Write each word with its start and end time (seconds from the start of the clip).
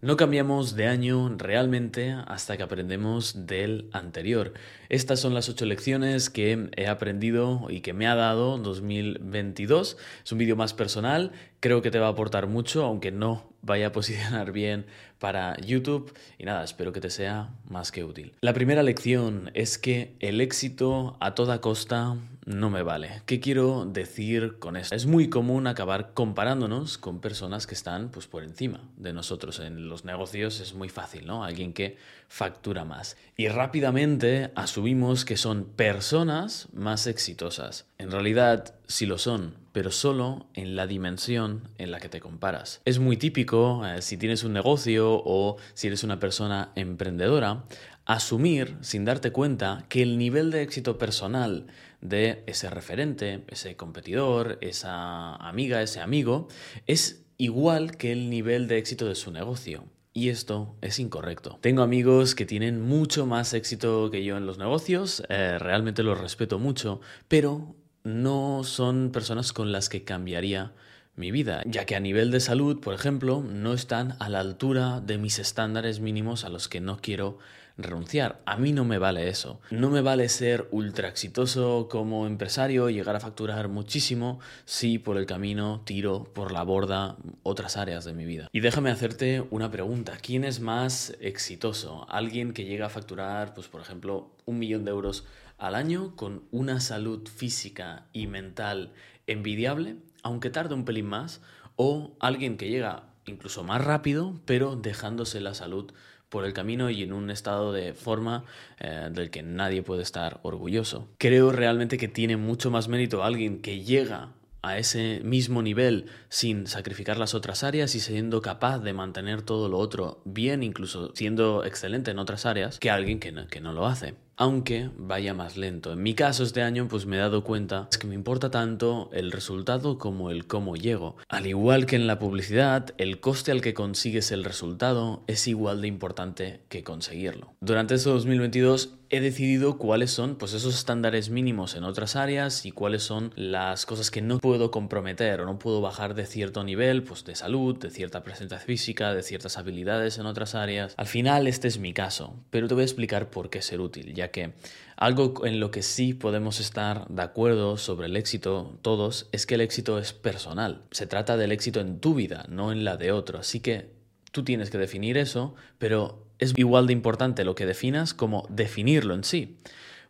No 0.00 0.16
cambiamos 0.16 0.76
de 0.76 0.86
año 0.86 1.28
realmente 1.36 2.12
hasta 2.28 2.56
que 2.56 2.62
aprendemos 2.62 3.46
del 3.46 3.90
anterior. 3.92 4.54
Estas 4.90 5.18
son 5.18 5.34
las 5.34 5.48
ocho 5.48 5.64
lecciones 5.64 6.30
que 6.30 6.70
he 6.76 6.86
aprendido 6.86 7.66
y 7.68 7.80
que 7.80 7.94
me 7.94 8.06
ha 8.06 8.14
dado 8.14 8.58
2022. 8.58 9.96
Es 10.24 10.30
un 10.30 10.38
vídeo 10.38 10.54
más 10.54 10.72
personal, 10.72 11.32
creo 11.60 11.82
que 11.82 11.90
te 11.90 11.98
va 11.98 12.06
a 12.06 12.10
aportar 12.10 12.46
mucho, 12.46 12.84
aunque 12.84 13.10
no 13.10 13.48
vaya 13.62 13.88
a 13.88 13.92
posicionar 13.92 14.52
bien 14.52 14.86
para 15.18 15.56
YouTube. 15.58 16.12
Y 16.38 16.44
nada, 16.44 16.64
espero 16.64 16.92
que 16.92 17.00
te 17.00 17.10
sea 17.10 17.50
más 17.68 17.92
que 17.92 18.04
útil. 18.04 18.34
La 18.40 18.52
primera 18.52 18.82
lección 18.82 19.50
es 19.54 19.78
que 19.78 20.14
el 20.20 20.40
éxito 20.40 21.16
a 21.20 21.34
toda 21.34 21.60
costa 21.60 22.16
no 22.46 22.70
me 22.70 22.82
vale. 22.82 23.22
¿Qué 23.26 23.40
quiero 23.40 23.84
decir 23.84 24.58
con 24.58 24.76
esto? 24.76 24.94
Es 24.94 25.04
muy 25.06 25.28
común 25.28 25.66
acabar 25.66 26.12
comparándonos 26.14 26.96
con 26.96 27.20
personas 27.20 27.66
que 27.66 27.74
están 27.74 28.08
pues, 28.10 28.26
por 28.26 28.42
encima 28.42 28.80
de 28.96 29.12
nosotros. 29.12 29.60
En 29.60 29.88
los 29.88 30.04
negocios 30.04 30.60
es 30.60 30.72
muy 30.72 30.88
fácil, 30.88 31.26
¿no? 31.26 31.44
Alguien 31.44 31.74
que 31.74 31.98
factura 32.28 32.84
más. 32.84 33.16
Y 33.36 33.48
rápidamente 33.48 34.50
asumimos 34.54 35.24
que 35.24 35.36
son 35.36 35.64
personas 35.64 36.68
más 36.72 37.06
exitosas. 37.06 37.86
En 37.98 38.10
realidad, 38.10 38.74
sí 38.86 39.04
lo 39.04 39.18
son, 39.18 39.54
pero 39.78 39.92
solo 39.92 40.48
en 40.54 40.74
la 40.74 40.88
dimensión 40.88 41.68
en 41.78 41.92
la 41.92 42.00
que 42.00 42.08
te 42.08 42.18
comparas. 42.18 42.80
Es 42.84 42.98
muy 42.98 43.16
típico, 43.16 43.86
eh, 43.86 44.02
si 44.02 44.16
tienes 44.16 44.42
un 44.42 44.52
negocio 44.52 45.22
o 45.24 45.56
si 45.74 45.86
eres 45.86 46.02
una 46.02 46.18
persona 46.18 46.72
emprendedora, 46.74 47.62
asumir, 48.04 48.76
sin 48.80 49.04
darte 49.04 49.30
cuenta, 49.30 49.84
que 49.88 50.02
el 50.02 50.18
nivel 50.18 50.50
de 50.50 50.62
éxito 50.62 50.98
personal 50.98 51.68
de 52.00 52.42
ese 52.48 52.68
referente, 52.70 53.44
ese 53.46 53.76
competidor, 53.76 54.58
esa 54.62 55.36
amiga, 55.36 55.80
ese 55.80 56.00
amigo, 56.00 56.48
es 56.88 57.24
igual 57.36 57.96
que 57.96 58.10
el 58.10 58.30
nivel 58.30 58.66
de 58.66 58.78
éxito 58.78 59.06
de 59.06 59.14
su 59.14 59.30
negocio. 59.30 59.84
Y 60.12 60.30
esto 60.30 60.74
es 60.80 60.98
incorrecto. 60.98 61.60
Tengo 61.60 61.82
amigos 61.82 62.34
que 62.34 62.46
tienen 62.46 62.80
mucho 62.80 63.26
más 63.26 63.54
éxito 63.54 64.10
que 64.10 64.24
yo 64.24 64.36
en 64.38 64.44
los 64.44 64.58
negocios, 64.58 65.22
eh, 65.28 65.56
realmente 65.60 66.02
los 66.02 66.20
respeto 66.20 66.58
mucho, 66.58 67.00
pero 67.28 67.76
no 68.08 68.64
son 68.64 69.10
personas 69.12 69.52
con 69.52 69.70
las 69.70 69.88
que 69.88 70.02
cambiaría 70.02 70.72
mi 71.14 71.30
vida, 71.30 71.62
ya 71.66 71.84
que 71.84 71.96
a 71.96 72.00
nivel 72.00 72.30
de 72.30 72.40
salud, 72.40 72.80
por 72.80 72.94
ejemplo, 72.94 73.42
no 73.42 73.74
están 73.74 74.16
a 74.20 74.28
la 74.28 74.40
altura 74.40 75.00
de 75.00 75.18
mis 75.18 75.38
estándares 75.38 76.00
mínimos 76.00 76.44
a 76.44 76.48
los 76.48 76.68
que 76.68 76.80
no 76.80 76.98
quiero 77.00 77.38
renunciar. 77.76 78.40
A 78.44 78.56
mí 78.56 78.72
no 78.72 78.84
me 78.84 78.98
vale 78.98 79.28
eso. 79.28 79.60
No 79.70 79.88
me 79.88 80.00
vale 80.00 80.28
ser 80.28 80.68
ultra 80.70 81.08
exitoso 81.08 81.88
como 81.90 82.26
empresario 82.26 82.88
y 82.88 82.94
llegar 82.94 83.16
a 83.16 83.20
facturar 83.20 83.68
muchísimo 83.68 84.40
si 84.64 84.98
por 84.98 85.16
el 85.16 85.26
camino 85.26 85.82
tiro 85.84 86.24
por 86.24 86.52
la 86.52 86.64
borda 86.64 87.16
otras 87.44 87.76
áreas 87.76 88.04
de 88.04 88.14
mi 88.14 88.24
vida. 88.24 88.48
Y 88.52 88.60
déjame 88.60 88.90
hacerte 88.90 89.44
una 89.50 89.70
pregunta. 89.70 90.18
¿Quién 90.20 90.44
es 90.44 90.60
más 90.60 91.16
exitoso? 91.20 92.06
¿Alguien 92.08 92.52
que 92.52 92.64
llega 92.64 92.86
a 92.86 92.90
facturar, 92.90 93.54
pues 93.54 93.68
por 93.68 93.80
ejemplo, 93.80 94.30
un 94.44 94.58
millón 94.58 94.84
de 94.84 94.90
euros 94.90 95.24
al 95.58 95.74
año 95.74 96.16
con 96.16 96.44
una 96.50 96.80
salud 96.80 97.28
física 97.28 98.06
y 98.12 98.26
mental 98.26 98.92
envidiable, 99.26 99.96
aunque 100.22 100.50
tarde 100.50 100.74
un 100.74 100.84
pelín 100.84 101.06
más? 101.06 101.42
¿O 101.76 102.16
alguien 102.20 102.56
que 102.56 102.70
llega 102.70 103.08
incluso 103.28 103.62
más 103.64 103.84
rápido, 103.84 104.40
pero 104.44 104.76
dejándose 104.76 105.40
la 105.40 105.54
salud 105.54 105.92
por 106.28 106.44
el 106.44 106.52
camino 106.52 106.90
y 106.90 107.02
en 107.02 107.12
un 107.12 107.30
estado 107.30 107.72
de 107.72 107.94
forma 107.94 108.44
eh, 108.78 109.08
del 109.10 109.30
que 109.30 109.42
nadie 109.42 109.82
puede 109.82 110.02
estar 110.02 110.40
orgulloso. 110.42 111.08
Creo 111.18 111.52
realmente 111.52 111.96
que 111.96 112.08
tiene 112.08 112.36
mucho 112.36 112.70
más 112.70 112.88
mérito 112.88 113.22
alguien 113.24 113.60
que 113.62 113.82
llega 113.82 114.32
a 114.60 114.76
ese 114.76 115.20
mismo 115.24 115.62
nivel 115.62 116.06
sin 116.28 116.66
sacrificar 116.66 117.16
las 117.16 117.32
otras 117.34 117.62
áreas 117.62 117.94
y 117.94 118.00
siendo 118.00 118.42
capaz 118.42 118.80
de 118.80 118.92
mantener 118.92 119.42
todo 119.42 119.68
lo 119.68 119.78
otro 119.78 120.20
bien, 120.24 120.62
incluso 120.62 121.14
siendo 121.14 121.64
excelente 121.64 122.10
en 122.10 122.18
otras 122.18 122.44
áreas, 122.44 122.78
que 122.78 122.90
alguien 122.90 123.20
que 123.20 123.32
que 123.48 123.60
no 123.60 123.72
lo 123.72 123.86
hace 123.86 124.16
aunque 124.38 124.90
vaya 124.96 125.34
más 125.34 125.56
lento. 125.56 125.92
En 125.92 126.02
mi 126.02 126.14
caso 126.14 126.44
este 126.44 126.62
año 126.62 126.88
pues 126.88 127.04
me 127.04 127.16
he 127.16 127.20
dado 127.20 127.44
cuenta 127.44 127.88
que 128.00 128.06
me 128.06 128.14
importa 128.14 128.50
tanto 128.50 129.10
el 129.12 129.32
resultado 129.32 129.98
como 129.98 130.30
el 130.30 130.46
cómo 130.46 130.76
llego. 130.76 131.16
Al 131.28 131.46
igual 131.46 131.86
que 131.86 131.96
en 131.96 132.06
la 132.06 132.18
publicidad, 132.18 132.94
el 132.96 133.20
coste 133.20 133.50
al 133.50 133.60
que 133.60 133.74
consigues 133.74 134.30
el 134.30 134.44
resultado 134.44 135.24
es 135.26 135.48
igual 135.48 135.82
de 135.82 135.88
importante 135.88 136.60
que 136.68 136.84
conseguirlo. 136.84 137.52
Durante 137.60 137.96
este 137.96 138.10
2022 138.10 138.94
he 139.10 139.20
decidido 139.20 139.78
cuáles 139.78 140.10
son 140.10 140.36
pues 140.36 140.52
esos 140.52 140.74
estándares 140.74 141.30
mínimos 141.30 141.74
en 141.74 141.84
otras 141.84 142.14
áreas 142.14 142.66
y 142.66 142.72
cuáles 142.72 143.02
son 143.02 143.32
las 143.36 143.86
cosas 143.86 144.10
que 144.10 144.22
no 144.22 144.38
puedo 144.38 144.70
comprometer 144.70 145.40
o 145.40 145.46
no 145.46 145.58
puedo 145.58 145.80
bajar 145.80 146.14
de 146.14 146.26
cierto 146.26 146.62
nivel, 146.62 147.02
pues 147.02 147.24
de 147.24 147.34
salud, 147.34 147.78
de 147.78 147.90
cierta 147.90 148.22
presencia 148.22 148.58
física, 148.58 149.14
de 149.14 149.22
ciertas 149.22 149.56
habilidades 149.56 150.18
en 150.18 150.26
otras 150.26 150.54
áreas. 150.54 150.94
Al 150.96 151.06
final 151.06 151.46
este 151.46 151.68
es 151.68 151.78
mi 151.78 151.92
caso, 151.92 152.34
pero 152.50 152.68
te 152.68 152.74
voy 152.74 152.82
a 152.82 152.84
explicar 152.84 153.30
por 153.30 153.50
qué 153.50 153.62
ser 153.62 153.80
útil, 153.80 154.14
que 154.30 154.52
algo 154.96 155.46
en 155.46 155.60
lo 155.60 155.70
que 155.70 155.82
sí 155.82 156.12
podemos 156.12 156.58
estar 156.58 157.06
de 157.08 157.22
acuerdo 157.22 157.76
sobre 157.76 158.06
el 158.06 158.16
éxito 158.16 158.78
todos 158.82 159.28
es 159.30 159.46
que 159.46 159.54
el 159.54 159.60
éxito 159.60 159.98
es 159.98 160.12
personal. 160.12 160.82
Se 160.90 161.06
trata 161.06 161.36
del 161.36 161.52
éxito 161.52 161.80
en 161.80 162.00
tu 162.00 162.14
vida, 162.14 162.44
no 162.48 162.72
en 162.72 162.84
la 162.84 162.96
de 162.96 163.12
otro. 163.12 163.38
Así 163.38 163.60
que 163.60 163.90
tú 164.32 164.42
tienes 164.42 164.70
que 164.70 164.78
definir 164.78 165.16
eso, 165.16 165.54
pero 165.78 166.26
es 166.38 166.52
igual 166.56 166.86
de 166.86 166.92
importante 166.92 167.44
lo 167.44 167.54
que 167.54 167.66
definas 167.66 168.12
como 168.12 168.46
definirlo 168.50 169.14
en 169.14 169.24
sí. 169.24 169.58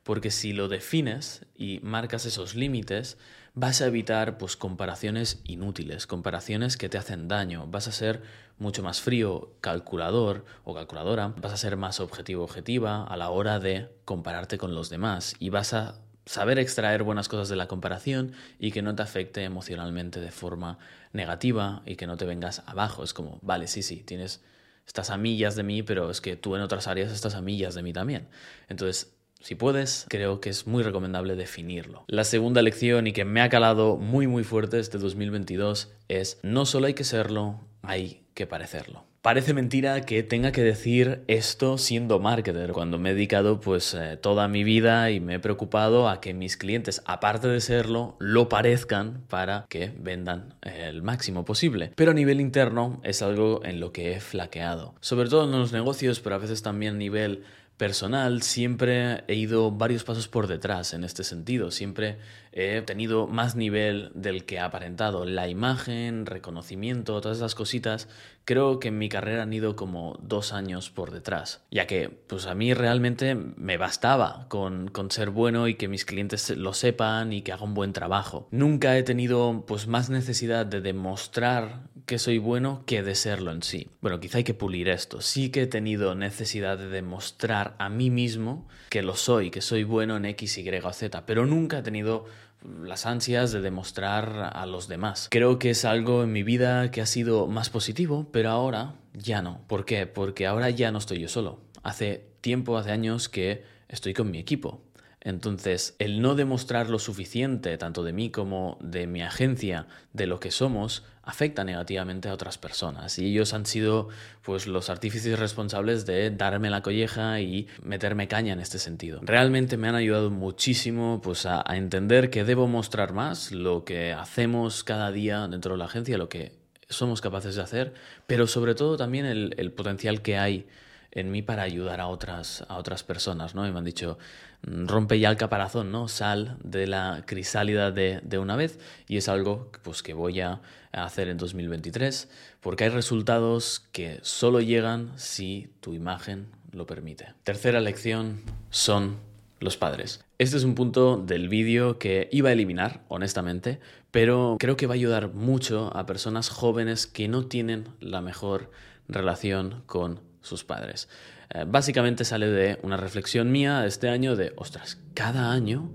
Porque 0.04 0.30
si 0.30 0.54
lo 0.54 0.68
defines 0.68 1.44
y 1.54 1.80
marcas 1.82 2.24
esos 2.24 2.54
límites, 2.54 3.18
vas 3.58 3.82
a 3.82 3.86
evitar 3.86 4.38
pues, 4.38 4.56
comparaciones 4.56 5.40
inútiles, 5.44 6.06
comparaciones 6.06 6.76
que 6.76 6.88
te 6.88 6.96
hacen 6.96 7.26
daño, 7.26 7.66
vas 7.66 7.88
a 7.88 7.92
ser 7.92 8.22
mucho 8.58 8.84
más 8.84 9.00
frío, 9.00 9.52
calculador 9.60 10.44
o 10.64 10.74
calculadora, 10.74 11.34
vas 11.40 11.52
a 11.52 11.56
ser 11.56 11.76
más 11.76 11.98
objetivo 11.98 12.44
objetiva 12.44 13.04
a 13.04 13.16
la 13.16 13.30
hora 13.30 13.58
de 13.58 13.88
compararte 14.04 14.58
con 14.58 14.74
los 14.74 14.90
demás 14.90 15.34
y 15.40 15.50
vas 15.50 15.74
a 15.74 15.96
saber 16.24 16.58
extraer 16.60 17.02
buenas 17.02 17.28
cosas 17.28 17.48
de 17.48 17.56
la 17.56 17.66
comparación 17.66 18.32
y 18.60 18.70
que 18.70 18.82
no 18.82 18.94
te 18.94 19.02
afecte 19.02 19.42
emocionalmente 19.42 20.20
de 20.20 20.30
forma 20.30 20.78
negativa 21.12 21.82
y 21.84 21.96
que 21.96 22.06
no 22.06 22.16
te 22.16 22.26
vengas 22.26 22.62
abajo. 22.66 23.02
Es 23.02 23.12
como, 23.12 23.40
vale, 23.42 23.66
sí, 23.66 23.82
sí, 23.82 24.04
tienes 24.04 24.40
estás 24.86 25.10
a 25.10 25.18
millas 25.18 25.56
de 25.56 25.64
mí, 25.64 25.82
pero 25.82 26.10
es 26.10 26.20
que 26.20 26.36
tú 26.36 26.54
en 26.54 26.62
otras 26.62 26.86
áreas 26.86 27.12
estás 27.12 27.34
a 27.34 27.42
millas 27.42 27.74
de 27.74 27.82
mí 27.82 27.92
también. 27.92 28.28
Entonces, 28.68 29.17
si 29.40 29.54
puedes, 29.54 30.06
creo 30.08 30.40
que 30.40 30.50
es 30.50 30.66
muy 30.66 30.82
recomendable 30.82 31.36
definirlo. 31.36 32.04
La 32.06 32.24
segunda 32.24 32.62
lección 32.62 33.06
y 33.06 33.12
que 33.12 33.24
me 33.24 33.40
ha 33.40 33.48
calado 33.48 33.96
muy 33.96 34.26
muy 34.26 34.44
fuerte 34.44 34.78
este 34.78 34.98
2022 34.98 35.92
es 36.08 36.38
no 36.42 36.66
solo 36.66 36.86
hay 36.86 36.94
que 36.94 37.04
serlo, 37.04 37.60
hay 37.82 38.22
que 38.34 38.46
parecerlo. 38.46 39.04
Parece 39.22 39.52
mentira 39.52 40.00
que 40.02 40.22
tenga 40.22 40.52
que 40.52 40.62
decir 40.62 41.24
esto 41.26 41.76
siendo 41.76 42.20
marketer, 42.20 42.72
cuando 42.72 42.98
me 42.98 43.10
he 43.10 43.14
dedicado 43.14 43.60
pues 43.60 43.92
eh, 43.92 44.16
toda 44.16 44.46
mi 44.46 44.62
vida 44.62 45.10
y 45.10 45.18
me 45.18 45.34
he 45.34 45.38
preocupado 45.40 46.08
a 46.08 46.20
que 46.20 46.34
mis 46.34 46.56
clientes, 46.56 47.02
aparte 47.04 47.48
de 47.48 47.60
serlo, 47.60 48.16
lo 48.20 48.48
parezcan 48.48 49.24
para 49.28 49.66
que 49.68 49.92
vendan 49.98 50.54
el 50.62 51.02
máximo 51.02 51.44
posible. 51.44 51.90
Pero 51.96 52.12
a 52.12 52.14
nivel 52.14 52.40
interno 52.40 53.00
es 53.02 53.20
algo 53.20 53.60
en 53.64 53.80
lo 53.80 53.92
que 53.92 54.12
he 54.12 54.20
flaqueado, 54.20 54.94
sobre 55.00 55.28
todo 55.28 55.44
en 55.44 55.50
los 55.50 55.72
negocios, 55.72 56.20
pero 56.20 56.36
a 56.36 56.38
veces 56.38 56.62
también 56.62 56.94
a 56.94 56.98
nivel 56.98 57.42
personal 57.78 58.42
siempre 58.42 59.24
he 59.28 59.34
ido 59.34 59.70
varios 59.70 60.04
pasos 60.04 60.28
por 60.28 60.48
detrás 60.48 60.92
en 60.92 61.04
este 61.04 61.24
sentido. 61.24 61.70
Siempre 61.70 62.18
he 62.58 62.82
tenido 62.82 63.26
más 63.26 63.56
nivel 63.56 64.10
del 64.14 64.44
que 64.44 64.58
ha 64.58 64.66
aparentado. 64.66 65.24
La 65.24 65.48
imagen, 65.48 66.26
reconocimiento, 66.26 67.20
todas 67.20 67.38
esas 67.38 67.54
cositas, 67.54 68.08
creo 68.44 68.80
que 68.80 68.88
en 68.88 68.98
mi 68.98 69.08
carrera 69.08 69.42
han 69.42 69.52
ido 69.52 69.76
como 69.76 70.18
dos 70.22 70.52
años 70.52 70.90
por 70.90 71.10
detrás. 71.10 71.62
Ya 71.70 71.86
que, 71.86 72.08
pues 72.08 72.46
a 72.46 72.54
mí 72.54 72.74
realmente 72.74 73.34
me 73.34 73.76
bastaba 73.76 74.46
con, 74.48 74.88
con 74.88 75.10
ser 75.10 75.30
bueno 75.30 75.68
y 75.68 75.74
que 75.74 75.88
mis 75.88 76.04
clientes 76.04 76.50
lo 76.50 76.72
sepan 76.72 77.32
y 77.32 77.42
que 77.42 77.52
haga 77.52 77.64
un 77.64 77.74
buen 77.74 77.92
trabajo. 77.92 78.48
Nunca 78.50 78.96
he 78.96 79.02
tenido 79.02 79.64
pues 79.66 79.86
más 79.86 80.10
necesidad 80.10 80.66
de 80.66 80.80
demostrar 80.80 81.88
que 82.08 82.18
soy 82.18 82.38
bueno 82.38 82.84
que 82.86 83.02
de 83.02 83.14
serlo 83.14 83.52
en 83.52 83.62
sí. 83.62 83.88
Bueno, 84.00 84.18
quizá 84.18 84.38
hay 84.38 84.44
que 84.44 84.54
pulir 84.54 84.88
esto. 84.88 85.20
Sí 85.20 85.50
que 85.50 85.62
he 85.62 85.66
tenido 85.66 86.14
necesidad 86.14 86.78
de 86.78 86.88
demostrar 86.88 87.76
a 87.78 87.90
mí 87.90 88.08
mismo 88.08 88.66
que 88.88 89.02
lo 89.02 89.14
soy, 89.14 89.50
que 89.50 89.60
soy 89.60 89.84
bueno 89.84 90.16
en 90.16 90.24
X, 90.24 90.56
Y 90.56 90.68
o 90.82 90.92
Z, 90.92 91.26
pero 91.26 91.44
nunca 91.44 91.78
he 91.78 91.82
tenido 91.82 92.24
las 92.64 93.06
ansias 93.06 93.52
de 93.52 93.60
demostrar 93.60 94.50
a 94.54 94.66
los 94.66 94.88
demás. 94.88 95.28
Creo 95.30 95.58
que 95.58 95.70
es 95.70 95.84
algo 95.84 96.22
en 96.22 96.32
mi 96.32 96.42
vida 96.42 96.90
que 96.90 97.00
ha 97.00 97.06
sido 97.06 97.46
más 97.46 97.70
positivo, 97.70 98.28
pero 98.32 98.50
ahora 98.50 98.94
ya 99.14 99.42
no. 99.42 99.60
¿Por 99.66 99.84
qué? 99.84 100.06
Porque 100.06 100.46
ahora 100.46 100.70
ya 100.70 100.90
no 100.90 100.98
estoy 100.98 101.20
yo 101.20 101.28
solo. 101.28 101.60
Hace 101.82 102.26
tiempo, 102.40 102.76
hace 102.76 102.90
años 102.90 103.28
que 103.28 103.64
estoy 103.88 104.14
con 104.14 104.30
mi 104.30 104.38
equipo. 104.38 104.82
Entonces, 105.20 105.96
el 105.98 106.22
no 106.22 106.34
demostrar 106.34 106.90
lo 106.90 106.98
suficiente, 106.98 107.76
tanto 107.76 108.04
de 108.04 108.12
mí 108.12 108.30
como 108.30 108.78
de 108.80 109.06
mi 109.06 109.22
agencia, 109.22 109.86
de 110.12 110.26
lo 110.26 110.38
que 110.38 110.50
somos, 110.50 111.04
afecta 111.28 111.62
negativamente 111.62 112.30
a 112.30 112.32
otras 112.32 112.56
personas. 112.56 113.18
Y 113.18 113.26
ellos 113.26 113.52
han 113.52 113.66
sido 113.66 114.08
pues 114.42 114.66
los 114.66 114.88
artífices 114.88 115.38
responsables 115.38 116.06
de 116.06 116.30
darme 116.30 116.70
la 116.70 116.80
colleja 116.80 117.40
y 117.40 117.68
meterme 117.82 118.28
caña 118.28 118.54
en 118.54 118.60
este 118.60 118.78
sentido. 118.78 119.20
Realmente 119.22 119.76
me 119.76 119.88
han 119.88 119.94
ayudado 119.94 120.30
muchísimo 120.30 121.20
pues 121.22 121.44
a, 121.44 121.62
entender 121.68 122.30
que 122.30 122.44
debo 122.44 122.66
mostrar 122.66 123.12
más 123.12 123.52
lo 123.52 123.84
que 123.84 124.14
hacemos 124.14 124.84
cada 124.84 125.12
día 125.12 125.46
dentro 125.48 125.72
de 125.72 125.78
la 125.78 125.84
agencia, 125.84 126.16
lo 126.16 126.30
que 126.30 126.52
somos 126.88 127.20
capaces 127.20 127.56
de 127.56 127.62
hacer, 127.62 127.92
pero 128.26 128.46
sobre 128.46 128.74
todo 128.74 128.96
también 128.96 129.26
el, 129.26 129.72
potencial 129.72 130.22
que 130.22 130.38
hay 130.38 130.66
en 131.10 131.30
mí 131.30 131.42
para 131.42 131.62
ayudar 131.62 132.00
a 132.00 132.06
otras, 132.06 132.64
a 132.68 132.78
otras 132.78 133.02
personas, 133.04 133.54
¿no? 133.54 133.66
Y 133.66 133.72
me 133.72 133.78
han 133.78 133.84
dicho, 133.84 134.18
rompe 134.62 135.18
ya 135.18 135.30
el 135.30 135.36
caparazón, 135.36 135.92
¿no? 135.92 136.08
Sal 136.08 136.56
de 136.62 136.86
la 136.86 137.22
crisálida 137.26 137.90
de, 137.90 138.20
de, 138.22 138.38
una 138.38 138.56
vez 138.56 138.78
y 139.06 139.16
es 139.16 139.28
algo 139.28 139.70
pues, 139.82 140.02
que 140.02 140.14
voy 140.14 140.40
a 140.40 140.60
hacer 140.92 141.28
en 141.28 141.36
2023 141.36 142.28
porque 142.60 142.84
hay 142.84 142.90
resultados 142.90 143.86
que 143.92 144.18
solo 144.22 144.60
llegan 144.60 145.12
si 145.16 145.70
tu 145.80 145.94
imagen 145.94 146.48
lo 146.72 146.86
permite. 146.86 147.34
Tercera 147.44 147.80
lección 147.80 148.40
son 148.70 149.18
los 149.60 149.76
padres. 149.76 150.24
Este 150.38 150.56
es 150.56 150.64
un 150.64 150.74
punto 150.74 151.16
del 151.16 151.48
vídeo 151.48 151.98
que 151.98 152.28
iba 152.30 152.50
a 152.50 152.52
eliminar, 152.52 153.02
honestamente, 153.08 153.80
pero 154.10 154.56
creo 154.58 154.76
que 154.76 154.86
va 154.86 154.94
a 154.94 154.96
ayudar 154.96 155.34
mucho 155.34 155.94
a 155.96 156.06
personas 156.06 156.48
jóvenes 156.48 157.06
que 157.06 157.28
no 157.28 157.46
tienen 157.46 157.88
la 158.00 158.20
mejor 158.20 158.70
relación 159.08 159.82
con 159.86 160.20
sus 160.42 160.64
padres. 160.64 161.08
Eh, 161.50 161.64
básicamente 161.66 162.24
sale 162.24 162.48
de 162.48 162.78
una 162.82 162.96
reflexión 162.96 163.50
mía 163.50 163.86
este 163.86 164.08
año 164.08 164.36
de, 164.36 164.52
ostras, 164.56 164.98
cada 165.14 165.52
año 165.52 165.90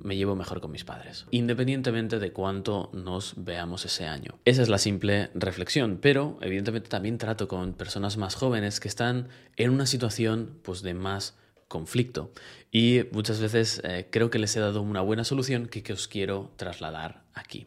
me 0.00 0.16
llevo 0.16 0.36
mejor 0.36 0.60
con 0.60 0.70
mis 0.70 0.84
padres, 0.84 1.26
independientemente 1.32 2.18
de 2.18 2.32
cuánto 2.32 2.90
nos 2.92 3.34
veamos 3.36 3.84
ese 3.84 4.06
año. 4.06 4.38
Esa 4.44 4.62
es 4.62 4.68
la 4.68 4.78
simple 4.78 5.30
reflexión, 5.34 5.98
pero 6.00 6.38
evidentemente 6.42 6.88
también 6.88 7.18
trato 7.18 7.48
con 7.48 7.74
personas 7.74 8.16
más 8.16 8.36
jóvenes 8.36 8.78
que 8.78 8.88
están 8.88 9.28
en 9.56 9.70
una 9.70 9.86
situación 9.86 10.58
pues 10.62 10.82
de 10.82 10.94
más 10.94 11.36
conflicto 11.66 12.32
y 12.70 13.00
muchas 13.10 13.40
veces 13.40 13.80
eh, 13.82 14.06
creo 14.10 14.30
que 14.30 14.38
les 14.38 14.54
he 14.56 14.60
dado 14.60 14.80
una 14.80 15.00
buena 15.00 15.24
solución 15.24 15.66
que, 15.66 15.82
que 15.82 15.92
os 15.92 16.06
quiero 16.06 16.52
trasladar 16.56 17.24
aquí. 17.34 17.66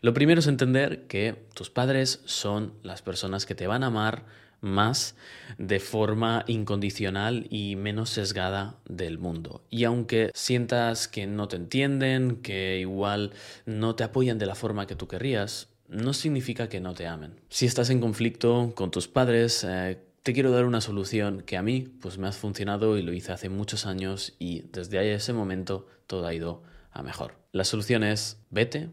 Lo 0.00 0.14
primero 0.14 0.40
es 0.40 0.46
entender 0.46 1.06
que 1.06 1.46
tus 1.54 1.70
padres 1.70 2.20
son 2.26 2.74
las 2.82 3.02
personas 3.02 3.46
que 3.46 3.54
te 3.54 3.66
van 3.66 3.82
a 3.82 3.86
amar 3.86 4.26
más 4.64 5.14
de 5.58 5.78
forma 5.78 6.44
incondicional 6.48 7.46
y 7.50 7.76
menos 7.76 8.10
sesgada 8.10 8.78
del 8.88 9.18
mundo. 9.18 9.62
Y 9.70 9.84
aunque 9.84 10.30
sientas 10.34 11.06
que 11.06 11.26
no 11.26 11.46
te 11.46 11.56
entienden, 11.56 12.36
que 12.36 12.78
igual 12.80 13.32
no 13.66 13.94
te 13.94 14.04
apoyan 14.04 14.38
de 14.38 14.46
la 14.46 14.54
forma 14.54 14.86
que 14.86 14.96
tú 14.96 15.06
querrías, 15.06 15.68
no 15.88 16.14
significa 16.14 16.68
que 16.68 16.80
no 16.80 16.94
te 16.94 17.06
amen. 17.06 17.40
Si 17.50 17.66
estás 17.66 17.90
en 17.90 18.00
conflicto 18.00 18.72
con 18.74 18.90
tus 18.90 19.06
padres, 19.06 19.64
eh, 19.68 19.98
te 20.22 20.32
quiero 20.32 20.50
dar 20.50 20.64
una 20.64 20.80
solución 20.80 21.42
que 21.42 21.58
a 21.58 21.62
mí 21.62 21.82
pues 22.00 22.16
me 22.16 22.26
ha 22.26 22.32
funcionado 22.32 22.96
y 22.96 23.02
lo 23.02 23.12
hice 23.12 23.32
hace 23.32 23.50
muchos 23.50 23.84
años 23.84 24.34
y 24.38 24.62
desde 24.72 25.14
ese 25.14 25.34
momento 25.34 25.86
todo 26.06 26.26
ha 26.26 26.34
ido 26.34 26.62
a 26.90 27.02
mejor. 27.02 27.34
La 27.52 27.64
solución 27.64 28.02
es 28.02 28.40
vete 28.50 28.88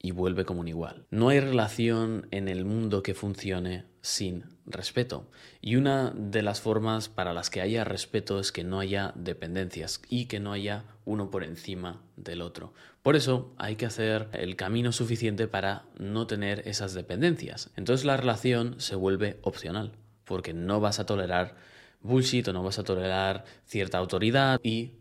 y 0.00 0.12
vuelve 0.12 0.44
como 0.44 0.60
un 0.60 0.68
igual. 0.68 1.04
No 1.10 1.30
hay 1.30 1.40
relación 1.40 2.28
en 2.30 2.46
el 2.46 2.64
mundo 2.64 3.02
que 3.02 3.14
funcione 3.14 3.84
sin 4.06 4.44
respeto. 4.66 5.28
Y 5.60 5.74
una 5.74 6.12
de 6.14 6.42
las 6.42 6.60
formas 6.60 7.08
para 7.08 7.34
las 7.34 7.50
que 7.50 7.60
haya 7.60 7.82
respeto 7.82 8.38
es 8.38 8.52
que 8.52 8.62
no 8.62 8.78
haya 8.78 9.12
dependencias 9.16 10.00
y 10.08 10.26
que 10.26 10.38
no 10.38 10.52
haya 10.52 10.84
uno 11.04 11.28
por 11.28 11.42
encima 11.42 12.00
del 12.16 12.40
otro. 12.40 12.72
Por 13.02 13.16
eso 13.16 13.52
hay 13.58 13.74
que 13.74 13.84
hacer 13.84 14.28
el 14.32 14.54
camino 14.54 14.92
suficiente 14.92 15.48
para 15.48 15.86
no 15.98 16.28
tener 16.28 16.68
esas 16.68 16.94
dependencias. 16.94 17.70
Entonces 17.74 18.06
la 18.06 18.16
relación 18.16 18.76
se 18.78 18.94
vuelve 18.94 19.40
opcional 19.42 19.90
porque 20.24 20.54
no 20.54 20.78
vas 20.78 21.00
a 21.00 21.06
tolerar 21.06 21.56
bullshit 22.00 22.46
o 22.46 22.52
no 22.52 22.62
vas 22.62 22.78
a 22.78 22.84
tolerar 22.84 23.44
cierta 23.64 23.98
autoridad 23.98 24.60
y 24.62 24.92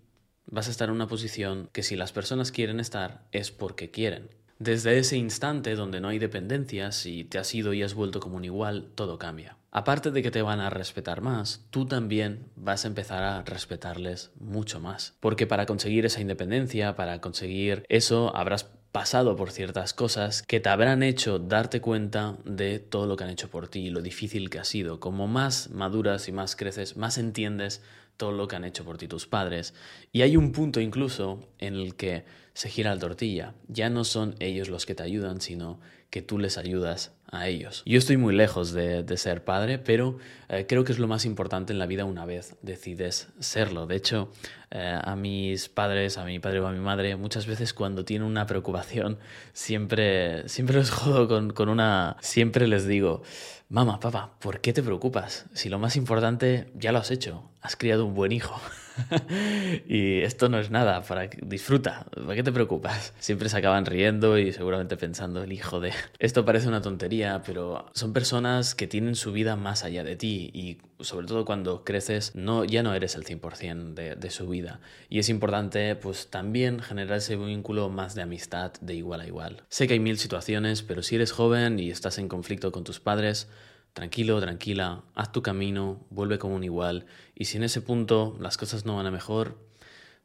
vas 0.48 0.68
a 0.68 0.72
estar 0.72 0.90
en 0.90 0.96
una 0.96 1.08
posición 1.08 1.70
que 1.72 1.84
si 1.84 1.96
las 1.96 2.12
personas 2.12 2.52
quieren 2.52 2.80
estar 2.80 3.28
es 3.32 3.52
porque 3.52 3.92
quieren. 3.92 4.30
Desde 4.58 4.98
ese 4.98 5.18
instante 5.18 5.76
donde 5.76 6.00
no 6.00 6.08
hay 6.08 6.18
dependencias 6.18 7.06
y 7.06 7.26
te 7.26 7.38
has 7.38 7.54
ido 7.54 7.74
y 7.74 7.84
has 7.84 7.94
vuelto 7.94 8.22
como 8.22 8.38
un 8.38 8.46
igual, 8.46 8.90
todo 8.96 9.20
cambia. 9.20 9.58
Aparte 9.72 10.12
de 10.12 10.24
que 10.24 10.32
te 10.32 10.42
van 10.42 10.62
a 10.62 10.70
respetar 10.70 11.20
más, 11.20 11.66
tú 11.72 11.86
también 11.86 12.46
vas 12.56 12.86
a 12.86 12.88
empezar 12.88 13.22
a 13.24 13.44
respetarles 13.44 14.32
mucho 14.40 14.80
más. 14.80 15.18
Porque 15.20 15.46
para 15.46 15.66
conseguir 15.66 16.06
esa 16.06 16.22
independencia, 16.22 16.96
para 16.96 17.20
conseguir 17.20 17.84
eso, 17.90 18.34
habrás 18.34 18.72
pasado 18.94 19.36
por 19.36 19.52
ciertas 19.52 19.94
cosas 19.94 20.42
que 20.44 20.62
te 20.62 20.70
habrán 20.70 21.04
hecho 21.04 21.38
darte 21.38 21.82
cuenta 21.82 22.38
de 22.46 22.80
todo 22.80 23.08
lo 23.08 23.18
que 23.18 23.26
han 23.26 23.32
hecho 23.32 23.50
por 23.50 23.68
ti 23.68 23.88
y 23.88 23.90
lo 23.90 24.02
difícil 24.02 24.50
que 24.50 24.60
ha 24.60 24.64
sido. 24.64 25.02
Como 25.02 25.28
más 25.28 25.70
maduras 25.72 26.30
y 26.30 26.32
más 26.32 26.56
creces, 26.56 26.96
más 26.96 27.18
entiendes 27.18 27.82
todo 28.16 28.32
lo 28.32 28.48
que 28.48 28.56
han 28.56 28.64
hecho 28.64 28.86
por 28.86 28.98
ti 28.98 29.10
tus 29.10 29.28
padres. 29.28 29.74
Y 30.14 30.22
hay 30.22 30.38
un 30.38 30.54
punto 30.54 30.80
incluso 30.80 31.50
en 31.60 31.76
el 31.76 31.96
que 31.96 32.24
se 32.56 32.70
gira 32.70 32.96
la 32.96 33.00
tortilla. 33.00 33.54
Ya 33.68 33.90
no 33.90 34.04
son 34.06 34.36
ellos 34.40 34.70
los 34.70 34.86
que 34.86 34.96
te 34.96 35.04
ayudan, 35.04 35.42
sino 35.42 35.80
que 36.10 36.22
tú 36.22 36.40
les 36.40 36.58
ayudas 36.58 37.12
a 37.30 37.50
ellos. 37.50 37.84
Yo 37.86 37.98
estoy 37.98 38.16
muy 38.16 38.34
lejos 38.34 38.72
de, 38.72 39.06
ser 39.18 39.44
padre, 39.44 39.78
pero 39.78 40.18
eh, 40.48 40.66
creo 40.66 40.86
que 40.86 40.94
es 40.94 41.00
lo 41.00 41.08
más 41.10 41.26
importante 41.26 41.74
en 41.74 41.80
la 41.80 41.86
vida 41.86 42.06
una 42.06 42.26
vez 42.26 42.56
decides 42.62 43.28
serlo. 43.40 43.88
De 43.88 43.98
hecho, 43.98 44.32
eh, 44.72 44.98
a 45.04 45.18
mis 45.18 45.68
padres, 45.68 46.18
a 46.18 46.24
mi 46.24 46.40
padre 46.40 46.62
o 46.62 46.68
a 46.68 46.72
mi 46.72 46.80
madre, 46.80 47.18
muchas 47.18 47.46
veces 47.46 47.74
cuando 47.74 48.06
tienen 48.06 48.26
una 48.26 48.46
preocupación, 48.46 49.20
siempre, 49.52 50.48
siempre 50.48 50.78
los 50.78 50.92
jodo 50.92 51.28
con, 51.28 51.52
con 51.52 51.68
una... 51.68 52.16
Siempre 52.22 52.68
les 52.68 52.88
digo, 52.88 53.22
mamá, 53.68 54.00
papá, 54.00 54.32
¿por 54.40 54.62
qué 54.62 54.72
te 54.72 54.82
preocupas? 54.82 55.46
Si 55.54 55.68
lo 55.68 55.78
más 55.78 55.98
importante 55.98 56.72
ya 56.76 56.94
lo 56.94 57.00
has 57.00 57.12
hecho, 57.12 57.44
has 57.62 57.76
criado 57.76 58.06
un 58.06 58.16
buen 58.16 58.32
hijo. 58.32 58.58
y 59.88 60.22
esto 60.22 60.50
no 60.50 60.60
es 60.60 60.72
nada, 60.72 61.02
para 61.04 61.28
disfruta, 61.42 62.06
¿para 62.14 62.36
qué 62.36 62.44
te 62.44 62.52
preocupas? 62.52 63.14
Siempre 63.20 63.50
se 63.50 63.58
acaban 63.58 63.86
riendo 63.86 64.38
y 64.38 64.54
seguramente 64.54 64.98
pensando, 64.98 65.44
el 65.44 65.52
hijo 65.52 65.80
de... 65.80 65.92
Esto 66.20 66.46
parece 66.46 66.68
una 66.68 66.82
tontería, 66.82 67.42
pero 67.46 67.86
son 67.94 68.14
personas 68.14 68.76
que 68.76 68.88
tienen 68.88 69.16
su 69.16 69.32
vida 69.32 69.56
más 69.56 69.84
allá 69.84 70.04
de 70.04 70.16
ti 70.16 70.52
y 70.54 70.78
sobre 71.04 71.28
todo 71.28 71.46
cuando 71.46 71.84
creces 71.84 72.32
no, 72.36 72.64
ya 72.64 72.84
no 72.84 72.94
eres 72.94 73.16
el 73.16 73.26
100% 73.26 73.94
de, 73.94 74.16
de 74.16 74.30
su 74.30 74.48
vida. 74.48 74.80
Y 75.10 75.20
es 75.20 75.30
importante 75.30 75.96
pues 75.96 76.30
también 76.30 76.80
generar 76.80 77.18
ese 77.18 77.36
vínculo 77.36 77.90
más 77.90 78.16
de 78.16 78.22
amistad 78.22 78.74
de 78.82 78.96
igual 78.96 79.22
a 79.22 79.28
igual. 79.28 79.64
Sé 79.70 79.88
que 79.88 79.94
hay 79.94 80.00
mil 80.00 80.18
situaciones, 80.18 80.84
pero 80.84 81.04
si 81.04 81.16
eres 81.16 81.32
joven 81.32 81.80
y 81.80 81.90
estás 81.90 82.18
en 82.18 82.28
conflicto 82.28 82.72
con 82.72 82.84
tus 82.84 83.00
padres, 83.00 83.50
Tranquilo, 83.96 84.42
tranquila, 84.42 85.04
haz 85.14 85.32
tu 85.32 85.42
camino, 85.42 86.06
vuelve 86.10 86.38
como 86.38 86.56
un 86.56 86.66
igual, 86.66 87.06
y 87.34 87.46
si 87.46 87.56
en 87.56 87.64
ese 87.64 87.80
punto 87.80 88.36
las 88.42 88.58
cosas 88.58 88.86
no 88.86 88.98
van 88.98 89.06
a 89.06 89.12
mejor, 89.12 89.58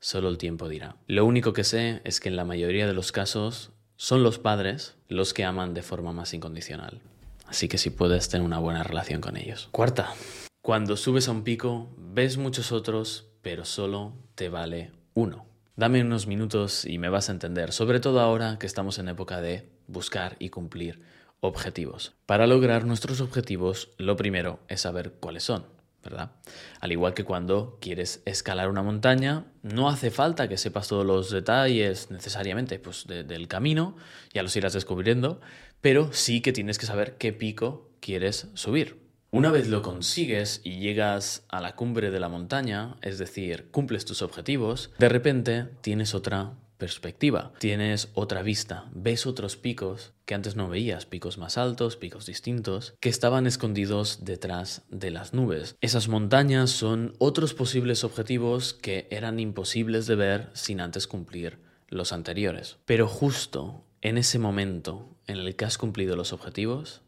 solo 0.00 0.28
el 0.28 0.38
tiempo 0.38 0.69
dirá. 0.69 0.96
Lo 1.06 1.25
único 1.25 1.52
que 1.52 1.62
sé 1.62 2.00
es 2.02 2.19
que 2.19 2.31
en 2.31 2.34
la 2.34 2.44
mayoría 2.44 2.88
de 2.88 2.94
los 2.94 3.12
casos 3.12 3.70
son 3.94 4.25
los 4.25 4.40
padres 4.40 4.96
los 5.06 5.32
que 5.32 5.44
aman 5.44 5.72
de 5.72 5.82
forma 5.82 6.12
más 6.12 6.34
incondicional. 6.34 7.00
Así 7.46 7.69
que 7.69 7.78
si 7.78 7.90
puedes 7.90 8.28
tener 8.28 8.44
una 8.44 8.58
buena 8.58 8.82
relación 8.82 9.20
con 9.20 9.37
ellos. 9.37 9.69
Cuarta, 9.70 10.14
cuando 10.62 10.96
subes 10.96 11.28
a 11.28 11.31
un 11.31 11.44
pico, 11.44 11.94
ves 11.96 12.39
muchos 12.39 12.72
otros, 12.72 13.29
pero 13.41 13.65
solo 13.65 14.15
te 14.34 14.48
vale 14.48 14.91
uno. 15.15 15.46
Dame 15.77 16.03
unos 16.03 16.27
minutos 16.27 16.84
y 16.84 16.98
me 16.98 17.08
vas 17.08 17.29
a 17.29 17.32
entender, 17.32 17.70
sobre 17.70 18.00
todo 18.00 18.19
ahora 18.19 18.58
que 18.58 18.67
estamos 18.67 18.98
en 18.98 19.06
época 19.06 19.41
de 19.41 19.69
buscar 19.86 20.34
y 20.41 20.48
cumplir 20.48 21.00
objetivos. 21.41 22.15
Para 22.27 22.47
lograr 22.47 22.85
nuestros 22.85 23.20
objetivos, 23.20 23.91
lo 23.99 24.17
primero 24.17 24.61
es 24.69 24.82
saber 24.82 25.15
cuáles 25.20 25.43
son, 25.43 25.67
¿verdad? 26.03 26.32
Al 26.81 26.93
igual 26.93 27.15
que 27.15 27.25
cuando 27.25 27.79
quieres 27.81 28.23
escalar 28.25 28.69
una 28.69 28.82
montaña, 28.82 29.47
no 29.63 29.89
hace 29.89 30.11
falta 30.11 30.49
que 30.49 30.59
sepas 30.59 30.89
todos 30.89 31.05
los 31.05 31.31
detalles 31.31 32.11
necesariamente 32.11 32.79
pues, 32.79 33.06
del 33.06 33.49
camino, 33.49 33.97
ya 34.32 34.43
los 34.43 34.56
irás 34.56 34.73
descubriendo, 34.73 35.41
pero 35.81 36.13
sí 36.13 36.41
que 36.41 36.53
tienes 36.53 36.79
que 36.79 36.87
saber 36.87 37.17
qué 37.17 37.32
pico 37.32 37.91
quieres 38.01 38.49
subir. 38.55 39.01
Una 39.32 39.53
vez 39.53 39.69
lo 39.69 39.82
consigues 39.82 40.61
y 40.65 40.81
llegas 40.81 41.44
a 41.49 41.61
la 41.61 41.77
cumbre 41.77 42.11
de 42.11 42.19
la 42.19 42.29
montaña, 42.29 42.97
es 43.01 43.19
decir, 43.19 43.70
cumples 43.70 44.05
tus 44.05 44.23
objetivos, 44.23 44.91
de 44.99 45.09
repente 45.09 45.69
tienes 45.82 46.15
otra 46.15 46.55
perspectiva, 46.81 47.53
tienes 47.60 48.08
otra 48.15 48.43
vista, 48.43 48.87
ves 48.93 49.27
otros 49.27 49.56
picos 49.56 50.13
que 50.25 50.34
antes 50.34 50.56
no 50.56 50.69
veías, 50.69 51.06
picos 51.06 51.39
más 51.39 51.56
altos, 51.56 51.96
picos 51.96 52.27
distintos, 52.27 52.94
que 52.99 53.08
estaban 53.08 53.46
escondidos 53.46 54.25
detrás 54.25 54.82
de 54.89 55.13
las 55.13 55.32
nubes. 55.32 55.77
Esas 55.81 56.08
montañas 56.08 56.70
son 56.70 57.15
otros 57.19 57.55
posibles 57.55 58.03
objetivos 58.03 58.75
que 58.75 59.06
eran 59.13 59.39
imposibles 59.39 60.08
de 60.08 60.17
ver 60.17 60.51
sin 60.55 60.81
antes 60.81 61.06
cumplir 61.06 61.60
los 61.89 62.13
anteriores. 62.13 62.79
Pero 62.84 63.06
justo 63.06 63.84
en 64.01 64.19
ese 64.19 64.41
momento 64.41 65.17
en 65.29 65.37
el 65.37 65.55
que 65.55 65.65
has 65.65 65.79
cumplido 65.79 66.17
los 66.17 66.32
objetivos, 66.32 67.03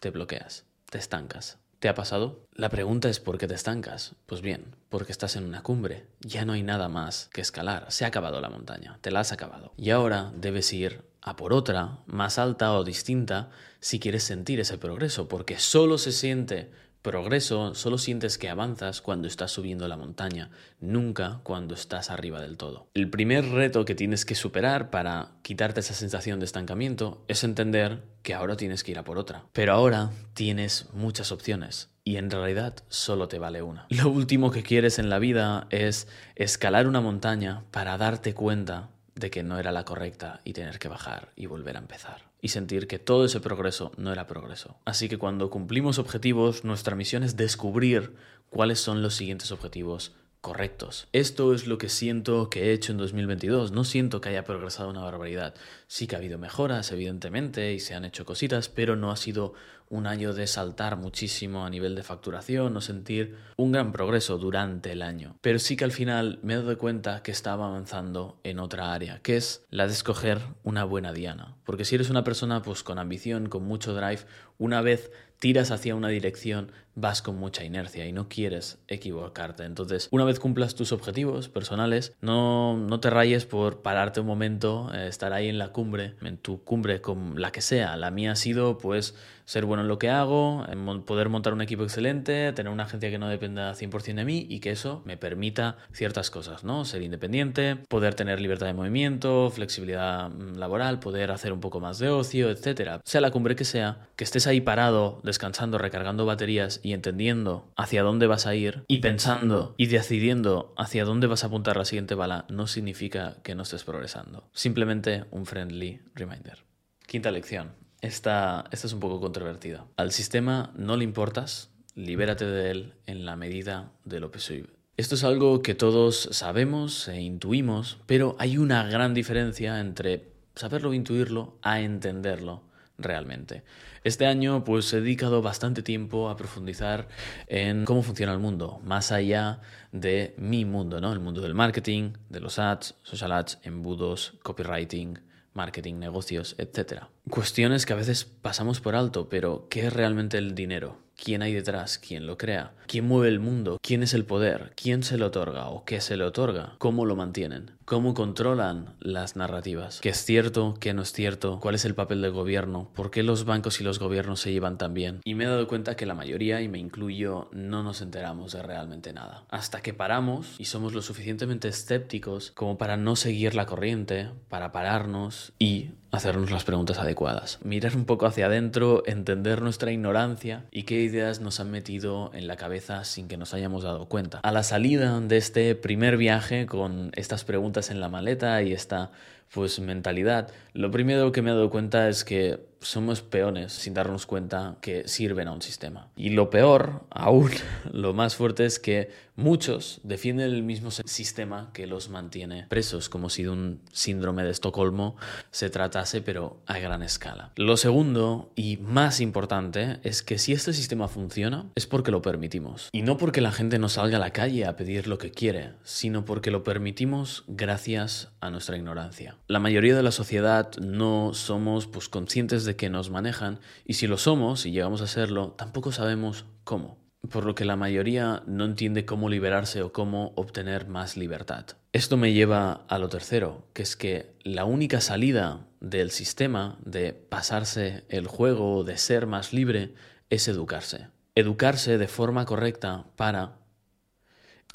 te 0.00 0.10
bloqueas, 0.10 0.64
te 0.88 0.98
estancas, 0.98 1.58
¿Te 1.78 1.88
ha 1.88 1.94
pasado? 1.94 2.44
La 2.54 2.70
pregunta 2.70 3.08
es 3.08 3.20
¿por 3.20 3.38
qué 3.38 3.46
te 3.46 3.54
estancas? 3.54 4.16
Pues 4.26 4.40
bien, 4.40 4.74
porque 4.88 5.12
estás 5.12 5.36
en 5.36 5.44
una 5.44 5.62
cumbre, 5.62 6.06
ya 6.18 6.44
no 6.44 6.54
hay 6.54 6.64
nada 6.64 6.88
más 6.88 7.30
que 7.32 7.40
escalar, 7.40 7.86
se 7.90 8.04
ha 8.04 8.08
acabado 8.08 8.40
la 8.40 8.50
montaña, 8.50 8.98
te 9.00 9.12
la 9.12 9.20
has 9.20 9.30
acabado. 9.30 9.72
Y 9.76 9.90
ahora 9.90 10.32
debes 10.34 10.72
ir 10.72 11.04
a 11.22 11.36
por 11.36 11.52
otra, 11.52 12.00
más 12.06 12.40
alta 12.40 12.72
o 12.72 12.82
distinta, 12.82 13.50
si 13.78 14.00
quieres 14.00 14.24
sentir 14.24 14.58
ese 14.58 14.76
progreso, 14.76 15.28
porque 15.28 15.60
solo 15.60 15.98
se 15.98 16.10
siente 16.10 16.72
progreso, 17.08 17.74
solo 17.74 17.96
sientes 17.96 18.36
que 18.36 18.50
avanzas 18.50 19.00
cuando 19.00 19.28
estás 19.28 19.50
subiendo 19.50 19.88
la 19.88 19.96
montaña, 19.96 20.50
nunca 20.78 21.40
cuando 21.42 21.74
estás 21.74 22.10
arriba 22.10 22.42
del 22.42 22.58
todo. 22.58 22.86
El 22.92 23.08
primer 23.08 23.46
reto 23.46 23.86
que 23.86 23.94
tienes 23.94 24.26
que 24.26 24.34
superar 24.34 24.90
para 24.90 25.30
quitarte 25.40 25.80
esa 25.80 25.94
sensación 25.94 26.38
de 26.38 26.44
estancamiento 26.44 27.24
es 27.26 27.44
entender 27.44 28.02
que 28.22 28.34
ahora 28.34 28.58
tienes 28.58 28.84
que 28.84 28.90
ir 28.90 28.98
a 28.98 29.04
por 29.04 29.16
otra. 29.16 29.44
Pero 29.54 29.72
ahora 29.72 30.10
tienes 30.34 30.90
muchas 30.92 31.32
opciones 31.32 31.88
y 32.04 32.18
en 32.18 32.30
realidad 32.30 32.74
solo 32.88 33.26
te 33.26 33.38
vale 33.38 33.62
una. 33.62 33.86
Lo 33.88 34.10
último 34.10 34.50
que 34.50 34.62
quieres 34.62 34.98
en 34.98 35.08
la 35.08 35.18
vida 35.18 35.66
es 35.70 36.08
escalar 36.34 36.86
una 36.86 37.00
montaña 37.00 37.64
para 37.70 37.96
darte 37.96 38.34
cuenta 38.34 38.90
de 39.14 39.30
que 39.30 39.42
no 39.42 39.58
era 39.58 39.72
la 39.72 39.86
correcta 39.86 40.42
y 40.44 40.52
tener 40.52 40.78
que 40.78 40.88
bajar 40.88 41.32
y 41.36 41.46
volver 41.46 41.76
a 41.76 41.80
empezar. 41.80 42.27
Y 42.40 42.48
sentir 42.48 42.86
que 42.86 42.98
todo 42.98 43.24
ese 43.24 43.40
progreso 43.40 43.92
no 43.96 44.12
era 44.12 44.26
progreso. 44.26 44.76
Así 44.84 45.08
que 45.08 45.18
cuando 45.18 45.50
cumplimos 45.50 45.98
objetivos, 45.98 46.64
nuestra 46.64 46.94
misión 46.94 47.22
es 47.24 47.36
descubrir 47.36 48.14
cuáles 48.50 48.78
son 48.78 49.02
los 49.02 49.14
siguientes 49.14 49.50
objetivos 49.50 50.14
correctos. 50.40 51.08
Esto 51.12 51.52
es 51.54 51.66
lo 51.66 51.78
que 51.78 51.88
siento 51.88 52.48
que 52.50 52.64
he 52.64 52.72
hecho 52.72 52.92
en 52.92 52.98
2022. 52.98 53.72
No 53.72 53.84
siento 53.84 54.20
que 54.20 54.30
haya 54.30 54.44
progresado 54.44 54.90
una 54.90 55.02
barbaridad. 55.02 55.54
Sí 55.86 56.06
que 56.06 56.16
ha 56.16 56.18
habido 56.18 56.38
mejoras, 56.38 56.92
evidentemente, 56.92 57.72
y 57.72 57.80
se 57.80 57.94
han 57.94 58.04
hecho 58.04 58.24
cositas, 58.24 58.68
pero 58.68 58.96
no 58.96 59.10
ha 59.10 59.16
sido 59.16 59.54
un 59.90 60.06
año 60.06 60.34
de 60.34 60.46
saltar 60.46 60.96
muchísimo 60.96 61.64
a 61.64 61.70
nivel 61.70 61.94
de 61.94 62.02
facturación 62.02 62.76
o 62.76 62.80
sentir 62.80 63.36
un 63.56 63.72
gran 63.72 63.92
progreso 63.92 64.38
durante 64.38 64.92
el 64.92 65.02
año. 65.02 65.36
Pero 65.40 65.58
sí 65.58 65.76
que 65.76 65.84
al 65.84 65.92
final 65.92 66.38
me 66.42 66.54
he 66.54 66.56
dado 66.56 66.76
cuenta 66.78 67.22
que 67.22 67.30
estaba 67.30 67.66
avanzando 67.66 68.38
en 68.44 68.58
otra 68.58 68.92
área, 68.92 69.20
que 69.20 69.36
es 69.36 69.64
la 69.70 69.86
de 69.86 69.92
escoger 69.92 70.40
una 70.62 70.84
buena 70.84 71.12
diana. 71.12 71.56
Porque 71.64 71.84
si 71.84 71.94
eres 71.94 72.10
una 72.10 72.24
persona 72.24 72.62
pues 72.62 72.82
con 72.82 72.98
ambición, 72.98 73.48
con 73.48 73.64
mucho 73.64 73.94
drive, 73.94 74.20
una 74.58 74.82
vez 74.82 75.10
tiras 75.38 75.70
hacia 75.70 75.94
una 75.94 76.08
dirección, 76.08 76.72
vas 77.00 77.22
con 77.22 77.36
mucha 77.36 77.64
inercia 77.64 78.06
y 78.06 78.12
no 78.12 78.28
quieres 78.28 78.78
equivocarte. 78.88 79.64
Entonces, 79.64 80.08
una 80.10 80.24
vez 80.24 80.40
cumplas 80.40 80.74
tus 80.74 80.92
objetivos 80.92 81.48
personales, 81.48 82.12
no, 82.20 82.76
no 82.76 83.00
te 83.00 83.10
rayes 83.10 83.46
por 83.46 83.82
pararte 83.82 84.20
un 84.20 84.26
momento, 84.26 84.90
eh, 84.94 85.08
estar 85.08 85.32
ahí 85.32 85.48
en 85.48 85.58
la 85.58 85.72
cumbre, 85.72 86.14
en 86.22 86.38
tu 86.38 86.62
cumbre, 86.64 87.00
con 87.00 87.40
la 87.40 87.52
que 87.52 87.60
sea. 87.60 87.96
La 87.96 88.10
mía 88.10 88.32
ha 88.32 88.36
sido, 88.36 88.78
pues, 88.78 89.14
ser 89.48 89.64
bueno 89.64 89.82
en 89.82 89.88
lo 89.88 89.98
que 89.98 90.10
hago, 90.10 90.66
poder 91.06 91.30
montar 91.30 91.54
un 91.54 91.62
equipo 91.62 91.82
excelente, 91.82 92.52
tener 92.52 92.70
una 92.70 92.82
agencia 92.82 93.08
que 93.08 93.18
no 93.18 93.30
dependa 93.30 93.72
100% 93.74 94.16
de 94.16 94.24
mí 94.26 94.46
y 94.46 94.60
que 94.60 94.70
eso 94.70 95.00
me 95.06 95.16
permita 95.16 95.78
ciertas 95.90 96.30
cosas, 96.30 96.64
¿no? 96.64 96.84
Ser 96.84 97.00
independiente, 97.00 97.76
poder 97.88 98.14
tener 98.14 98.42
libertad 98.42 98.66
de 98.66 98.74
movimiento, 98.74 99.48
flexibilidad 99.48 100.28
mm, 100.28 100.58
laboral, 100.58 101.00
poder 101.00 101.30
hacer 101.30 101.54
un 101.54 101.60
poco 101.60 101.80
más 101.80 101.98
de 101.98 102.10
ocio, 102.10 102.50
etcétera. 102.50 103.00
Sea 103.06 103.22
la 103.22 103.30
cumbre 103.30 103.56
que 103.56 103.64
sea, 103.64 104.08
que 104.16 104.24
estés 104.24 104.46
ahí 104.46 104.60
parado, 104.60 105.22
descansando, 105.24 105.78
recargando 105.78 106.26
baterías 106.26 106.80
entendiendo 106.92 107.72
hacia 107.76 108.02
dónde 108.02 108.26
vas 108.26 108.46
a 108.46 108.54
ir 108.54 108.84
y 108.88 108.98
pensando 108.98 109.74
y 109.76 109.86
decidiendo 109.86 110.74
hacia 110.76 111.04
dónde 111.04 111.26
vas 111.26 111.44
a 111.44 111.48
apuntar 111.48 111.76
la 111.76 111.84
siguiente 111.84 112.14
bala 112.14 112.46
no 112.48 112.66
significa 112.66 113.38
que 113.42 113.54
no 113.54 113.62
estés 113.62 113.84
progresando. 113.84 114.48
Simplemente 114.52 115.24
un 115.30 115.46
friendly 115.46 116.00
reminder. 116.14 116.64
Quinta 117.06 117.30
lección. 117.30 117.72
Esta, 118.00 118.64
esta 118.70 118.86
es 118.86 118.92
un 118.92 119.00
poco 119.00 119.20
controvertida. 119.20 119.86
Al 119.96 120.12
sistema 120.12 120.72
no 120.76 120.96
le 120.96 121.04
importas, 121.04 121.70
libérate 121.94 122.46
de 122.46 122.70
él 122.70 122.94
en 123.06 123.24
la 123.24 123.34
medida 123.36 123.92
de 124.04 124.20
lo 124.20 124.30
posible. 124.30 124.70
Esto 124.96 125.14
es 125.14 125.24
algo 125.24 125.62
que 125.62 125.74
todos 125.74 126.28
sabemos 126.32 127.08
e 127.08 127.20
intuimos, 127.20 127.98
pero 128.06 128.36
hay 128.38 128.58
una 128.58 128.88
gran 128.88 129.14
diferencia 129.14 129.80
entre 129.80 130.32
saberlo 130.54 130.92
e 130.92 130.96
intuirlo 130.96 131.58
a 131.62 131.80
entenderlo 131.80 132.67
realmente. 132.98 133.62
Este 134.04 134.26
año 134.26 134.64
pues 134.64 134.92
he 134.92 135.00
dedicado 135.00 135.40
bastante 135.40 135.82
tiempo 135.82 136.28
a 136.28 136.36
profundizar 136.36 137.08
en 137.46 137.84
cómo 137.84 138.02
funciona 138.02 138.32
el 138.32 138.38
mundo, 138.38 138.80
más 138.84 139.12
allá 139.12 139.60
de 139.92 140.34
mi 140.36 140.64
mundo, 140.64 141.00
¿no? 141.00 141.12
El 141.12 141.20
mundo 141.20 141.40
del 141.40 141.54
marketing, 141.54 142.12
de 142.28 142.40
los 142.40 142.58
ads, 142.58 142.96
social 143.02 143.32
ads, 143.32 143.58
embudos, 143.62 144.34
copywriting, 144.42 145.18
marketing, 145.54 145.94
negocios, 145.94 146.54
etc. 146.58 147.04
Cuestiones 147.30 147.86
que 147.86 147.92
a 147.92 147.96
veces 147.96 148.24
pasamos 148.24 148.80
por 148.80 148.94
alto, 148.94 149.28
pero 149.28 149.66
¿qué 149.70 149.86
es 149.86 149.92
realmente 149.92 150.38
el 150.38 150.54
dinero? 150.54 151.07
Quién 151.22 151.42
hay 151.42 151.52
detrás, 151.52 151.98
quién 151.98 152.26
lo 152.26 152.38
crea, 152.38 152.72
quién 152.86 153.06
mueve 153.06 153.28
el 153.28 153.40
mundo, 153.40 153.78
quién 153.82 154.02
es 154.02 154.14
el 154.14 154.24
poder, 154.24 154.72
quién 154.76 155.02
se 155.02 155.18
le 155.18 155.24
otorga 155.24 155.68
o 155.68 155.84
qué 155.84 156.00
se 156.00 156.16
le 156.16 156.24
otorga, 156.24 156.76
cómo 156.78 157.04
lo 157.04 157.16
mantienen, 157.16 157.72
cómo 157.84 158.14
controlan 158.14 158.94
las 159.00 159.36
narrativas, 159.36 160.00
qué 160.00 160.10
es 160.10 160.24
cierto, 160.24 160.74
qué 160.80 160.94
no 160.94 161.02
es 161.02 161.12
cierto, 161.12 161.58
cuál 161.60 161.74
es 161.74 161.84
el 161.84 161.94
papel 161.94 162.22
del 162.22 162.32
gobierno, 162.32 162.90
por 162.94 163.10
qué 163.10 163.22
los 163.22 163.44
bancos 163.44 163.80
y 163.80 163.84
los 163.84 163.98
gobiernos 163.98 164.40
se 164.40 164.52
llevan 164.52 164.78
tan 164.78 164.94
bien. 164.94 165.20
Y 165.24 165.34
me 165.34 165.44
he 165.44 165.48
dado 165.48 165.66
cuenta 165.66 165.96
que 165.96 166.06
la 166.06 166.14
mayoría, 166.14 166.62
y 166.62 166.68
me 166.68 166.78
incluyo, 166.78 167.48
no 167.52 167.82
nos 167.82 168.00
enteramos 168.00 168.52
de 168.52 168.62
realmente 168.62 169.12
nada. 169.12 169.44
Hasta 169.50 169.80
que 169.80 169.94
paramos 169.94 170.54
y 170.58 170.66
somos 170.66 170.92
lo 170.94 171.02
suficientemente 171.02 171.68
escépticos 171.68 172.52
como 172.52 172.78
para 172.78 172.96
no 172.96 173.16
seguir 173.16 173.54
la 173.54 173.66
corriente, 173.66 174.30
para 174.48 174.72
pararnos 174.72 175.52
y 175.58 175.90
hacernos 176.10 176.50
las 176.50 176.64
preguntas 176.64 176.98
adecuadas. 176.98 177.58
Mirar 177.62 177.96
un 177.96 178.04
poco 178.04 178.26
hacia 178.26 178.46
adentro, 178.46 179.02
entender 179.06 179.62
nuestra 179.62 179.92
ignorancia 179.92 180.64
y 180.70 180.84
qué 180.84 181.00
ideas 181.00 181.40
nos 181.40 181.60
han 181.60 181.70
metido 181.70 182.30
en 182.34 182.46
la 182.46 182.56
cabeza 182.56 183.04
sin 183.04 183.28
que 183.28 183.36
nos 183.36 183.54
hayamos 183.54 183.82
dado 183.82 184.08
cuenta. 184.08 184.38
A 184.38 184.52
la 184.52 184.62
salida 184.62 185.20
de 185.20 185.36
este 185.36 185.74
primer 185.74 186.16
viaje 186.16 186.66
con 186.66 187.12
estas 187.14 187.44
preguntas 187.44 187.90
en 187.90 188.00
la 188.00 188.08
maleta 188.08 188.62
y 188.62 188.72
esta 188.72 189.10
pues 189.52 189.80
mentalidad, 189.80 190.50
lo 190.74 190.90
primero 190.90 191.32
que 191.32 191.40
me 191.40 191.50
he 191.50 191.54
dado 191.54 191.70
cuenta 191.70 192.08
es 192.08 192.24
que 192.24 192.60
somos 192.80 193.22
peones 193.22 193.72
sin 193.72 193.94
darnos 193.94 194.26
cuenta 194.26 194.76
que 194.80 195.08
sirven 195.08 195.48
a 195.48 195.52
un 195.52 195.62
sistema. 195.62 196.08
Y 196.16 196.30
lo 196.30 196.50
peor, 196.50 197.04
aún, 197.10 197.50
lo 197.92 198.14
más 198.14 198.36
fuerte 198.36 198.64
es 198.64 198.78
que 198.78 199.10
muchos 199.36 200.00
defienden 200.02 200.50
el 200.50 200.62
mismo 200.62 200.90
sistema 200.90 201.70
que 201.72 201.86
los 201.86 202.08
mantiene 202.08 202.66
presos, 202.68 203.08
como 203.08 203.30
si 203.30 203.44
de 203.44 203.50
un 203.50 203.80
síndrome 203.92 204.42
de 204.42 204.50
Estocolmo 204.50 205.16
se 205.50 205.70
tratase, 205.70 206.20
pero 206.20 206.60
a 206.66 206.78
gran 206.78 207.02
escala. 207.02 207.52
Lo 207.56 207.76
segundo 207.76 208.52
y 208.56 208.78
más 208.78 209.20
importante 209.20 210.00
es 210.02 210.22
que 210.22 210.38
si 210.38 210.52
este 210.52 210.72
sistema 210.72 211.08
funciona 211.08 211.66
es 211.76 211.86
porque 211.86 212.10
lo 212.10 212.20
permitimos. 212.20 212.88
Y 212.92 213.02
no 213.02 213.16
porque 213.16 213.40
la 213.40 213.52
gente 213.52 213.78
no 213.78 213.88
salga 213.88 214.16
a 214.16 214.20
la 214.20 214.32
calle 214.32 214.64
a 214.64 214.76
pedir 214.76 215.06
lo 215.06 215.18
que 215.18 215.30
quiere, 215.30 215.74
sino 215.84 216.24
porque 216.24 216.50
lo 216.50 216.64
permitimos 216.64 217.44
gracias 217.46 218.30
a 218.40 218.50
nuestra 218.50 218.76
ignorancia. 218.76 219.36
La 219.46 219.60
mayoría 219.60 219.96
de 219.96 220.02
la 220.02 220.10
sociedad 220.10 220.70
no 220.78 221.32
somos 221.32 221.86
pues, 221.86 222.08
conscientes 222.08 222.64
de 222.64 222.67
que 222.76 222.90
nos 222.90 223.10
manejan 223.10 223.60
y 223.84 223.94
si 223.94 224.06
lo 224.06 224.18
somos 224.18 224.66
y 224.66 224.72
llegamos 224.72 225.00
a 225.00 225.06
serlo, 225.06 225.52
tampoco 225.52 225.92
sabemos 225.92 226.46
cómo. 226.64 226.98
Por 227.30 227.44
lo 227.44 227.54
que 227.54 227.64
la 227.64 227.76
mayoría 227.76 228.42
no 228.46 228.64
entiende 228.64 229.04
cómo 229.04 229.28
liberarse 229.28 229.82
o 229.82 229.92
cómo 229.92 230.32
obtener 230.36 230.86
más 230.86 231.16
libertad. 231.16 231.66
Esto 231.92 232.16
me 232.16 232.32
lleva 232.32 232.84
a 232.88 232.98
lo 232.98 233.08
tercero, 233.08 233.66
que 233.72 233.82
es 233.82 233.96
que 233.96 234.32
la 234.44 234.64
única 234.64 235.00
salida 235.00 235.66
del 235.80 236.10
sistema 236.10 236.78
de 236.84 237.12
pasarse 237.12 238.04
el 238.08 238.28
juego, 238.28 238.84
de 238.84 238.98
ser 238.98 239.26
más 239.26 239.52
libre, 239.52 239.94
es 240.30 240.46
educarse. 240.46 241.08
Educarse 241.34 241.98
de 241.98 242.08
forma 242.08 242.46
correcta 242.46 243.06
para 243.16 243.58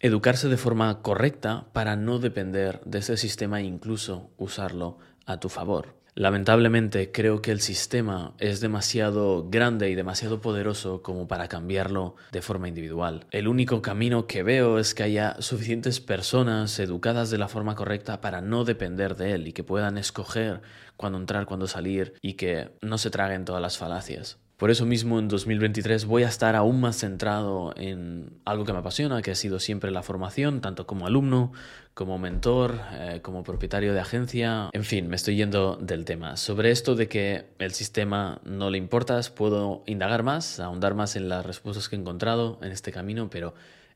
educarse 0.02 0.50
de 0.50 0.58
forma 0.58 1.02
correcta 1.02 1.68
para 1.72 1.96
no 1.96 2.20
depender 2.20 2.82
de 2.84 3.00
ese 3.00 3.16
sistema 3.16 3.62
e 3.62 3.64
incluso 3.64 4.32
usarlo 4.38 4.98
a 5.26 5.40
tu 5.40 5.48
favor. 5.48 6.03
Lamentablemente 6.16 7.12
creo 7.12 7.42
que 7.42 7.52
el 7.52 7.60
sistema 7.60 8.36
es 8.38 8.62
demasiado 8.62 9.50
grande 9.50 9.90
y 9.90 9.96
demasiado 9.96 10.42
poderoso 10.42 11.02
como 11.02 11.28
para 11.28 11.48
cambiarlo 11.48 12.16
de 12.32 12.44
forma 12.44 12.68
individual. 12.68 13.26
El 13.32 13.48
único 13.48 13.82
camino 13.82 14.28
que 14.28 14.44
veo 14.44 14.78
es 14.78 14.94
que 14.94 15.02
haya 15.02 15.36
suficientes 15.40 16.00
personas 16.00 16.78
educadas 16.78 17.32
de 17.32 17.40
la 17.40 17.48
forma 17.48 17.74
correcta 17.74 18.22
para 18.22 18.42
no 18.42 18.64
depender 18.64 19.16
de 19.16 19.32
él 19.32 19.48
y 19.48 19.54
que 19.54 19.64
puedan 19.64 19.98
escoger 19.98 20.62
cuándo 20.98 21.18
entrar, 21.18 21.48
cuándo 21.48 21.66
salir 21.66 22.14
y 22.22 22.34
que 22.34 22.70
no 22.82 23.00
se 23.00 23.10
traguen 23.10 23.44
todas 23.44 23.62
las 23.62 23.80
falacias. 23.80 24.43
Por 24.58 24.70
eso 24.70 24.86
mismo 24.86 25.18
en 25.18 25.28
2023 25.28 26.06
voy 26.06 26.24
a 26.24 26.28
estar 26.28 26.56
aún 26.56 26.80
más 26.80 26.98
centrado 26.98 27.74
en 27.76 28.30
algo 28.46 28.66
que 28.66 28.72
me 28.72 28.80
apasiona, 28.80 29.22
que 29.22 29.32
ha 29.32 29.36
sido 29.36 29.60
siempre 29.60 29.90
la 29.90 30.04
formación, 30.04 30.62
tanto 30.62 30.86
como 30.86 31.08
alumno, 31.08 31.52
como 31.96 32.20
mentor, 32.20 32.80
eh, 32.94 33.20
como 33.24 33.44
propietario 33.44 33.94
de 33.94 34.00
agencia. 34.00 34.70
En 34.72 34.84
fin, 34.84 35.08
me 35.08 35.16
estoy 35.16 35.36
yendo 35.36 35.76
del 35.78 36.06
tema. 36.06 36.38
Sobre 36.38 36.70
esto 36.70 36.96
de 36.96 37.08
que 37.08 37.46
el 37.58 37.72
sistema 37.72 38.42
no 38.46 38.70
le 38.70 38.78
importas, 38.78 39.32
puedo 39.32 39.84
indagar 39.88 40.22
más, 40.22 40.60
ahondar 40.60 40.94
más 40.94 41.16
en 41.16 41.30
las 41.30 41.46
respuestas 41.46 41.90
que 41.90 41.96
he 41.96 42.00
encontrado 42.00 42.60
en 42.62 42.72
este 42.72 42.92
camino, 42.92 43.30
pero 43.32 43.56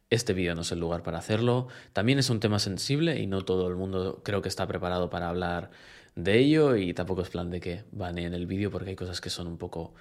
este 0.10 0.34
vídeo 0.34 0.56
no 0.56 0.62
es 0.62 0.72
el 0.72 0.80
lugar 0.80 1.04
para 1.04 1.20
hacerlo. 1.20 1.68
También 1.94 2.18
es 2.18 2.30
un 2.32 2.40
tema 2.40 2.58
sensible 2.58 3.20
y 3.20 3.28
no 3.28 3.44
todo 3.44 3.68
el 3.68 3.76
mundo 3.76 4.22
creo 4.24 4.42
que 4.42 4.50
está 4.50 4.66
preparado 4.68 5.10
para 5.10 5.30
hablar 5.30 5.70
de 6.16 6.40
ello 6.40 6.76
y 6.76 6.94
tampoco 6.94 7.22
es 7.22 7.30
plan 7.30 7.52
de 7.52 7.60
que 7.60 7.84
van 7.92 8.18
en 8.18 8.34
el 8.34 8.48
vídeo 8.48 8.72
porque 8.72 8.90
hay 8.90 8.96
cosas 8.96 9.22
que 9.22 9.30
son 9.30 9.48
un 9.48 9.58
poco 9.58 9.94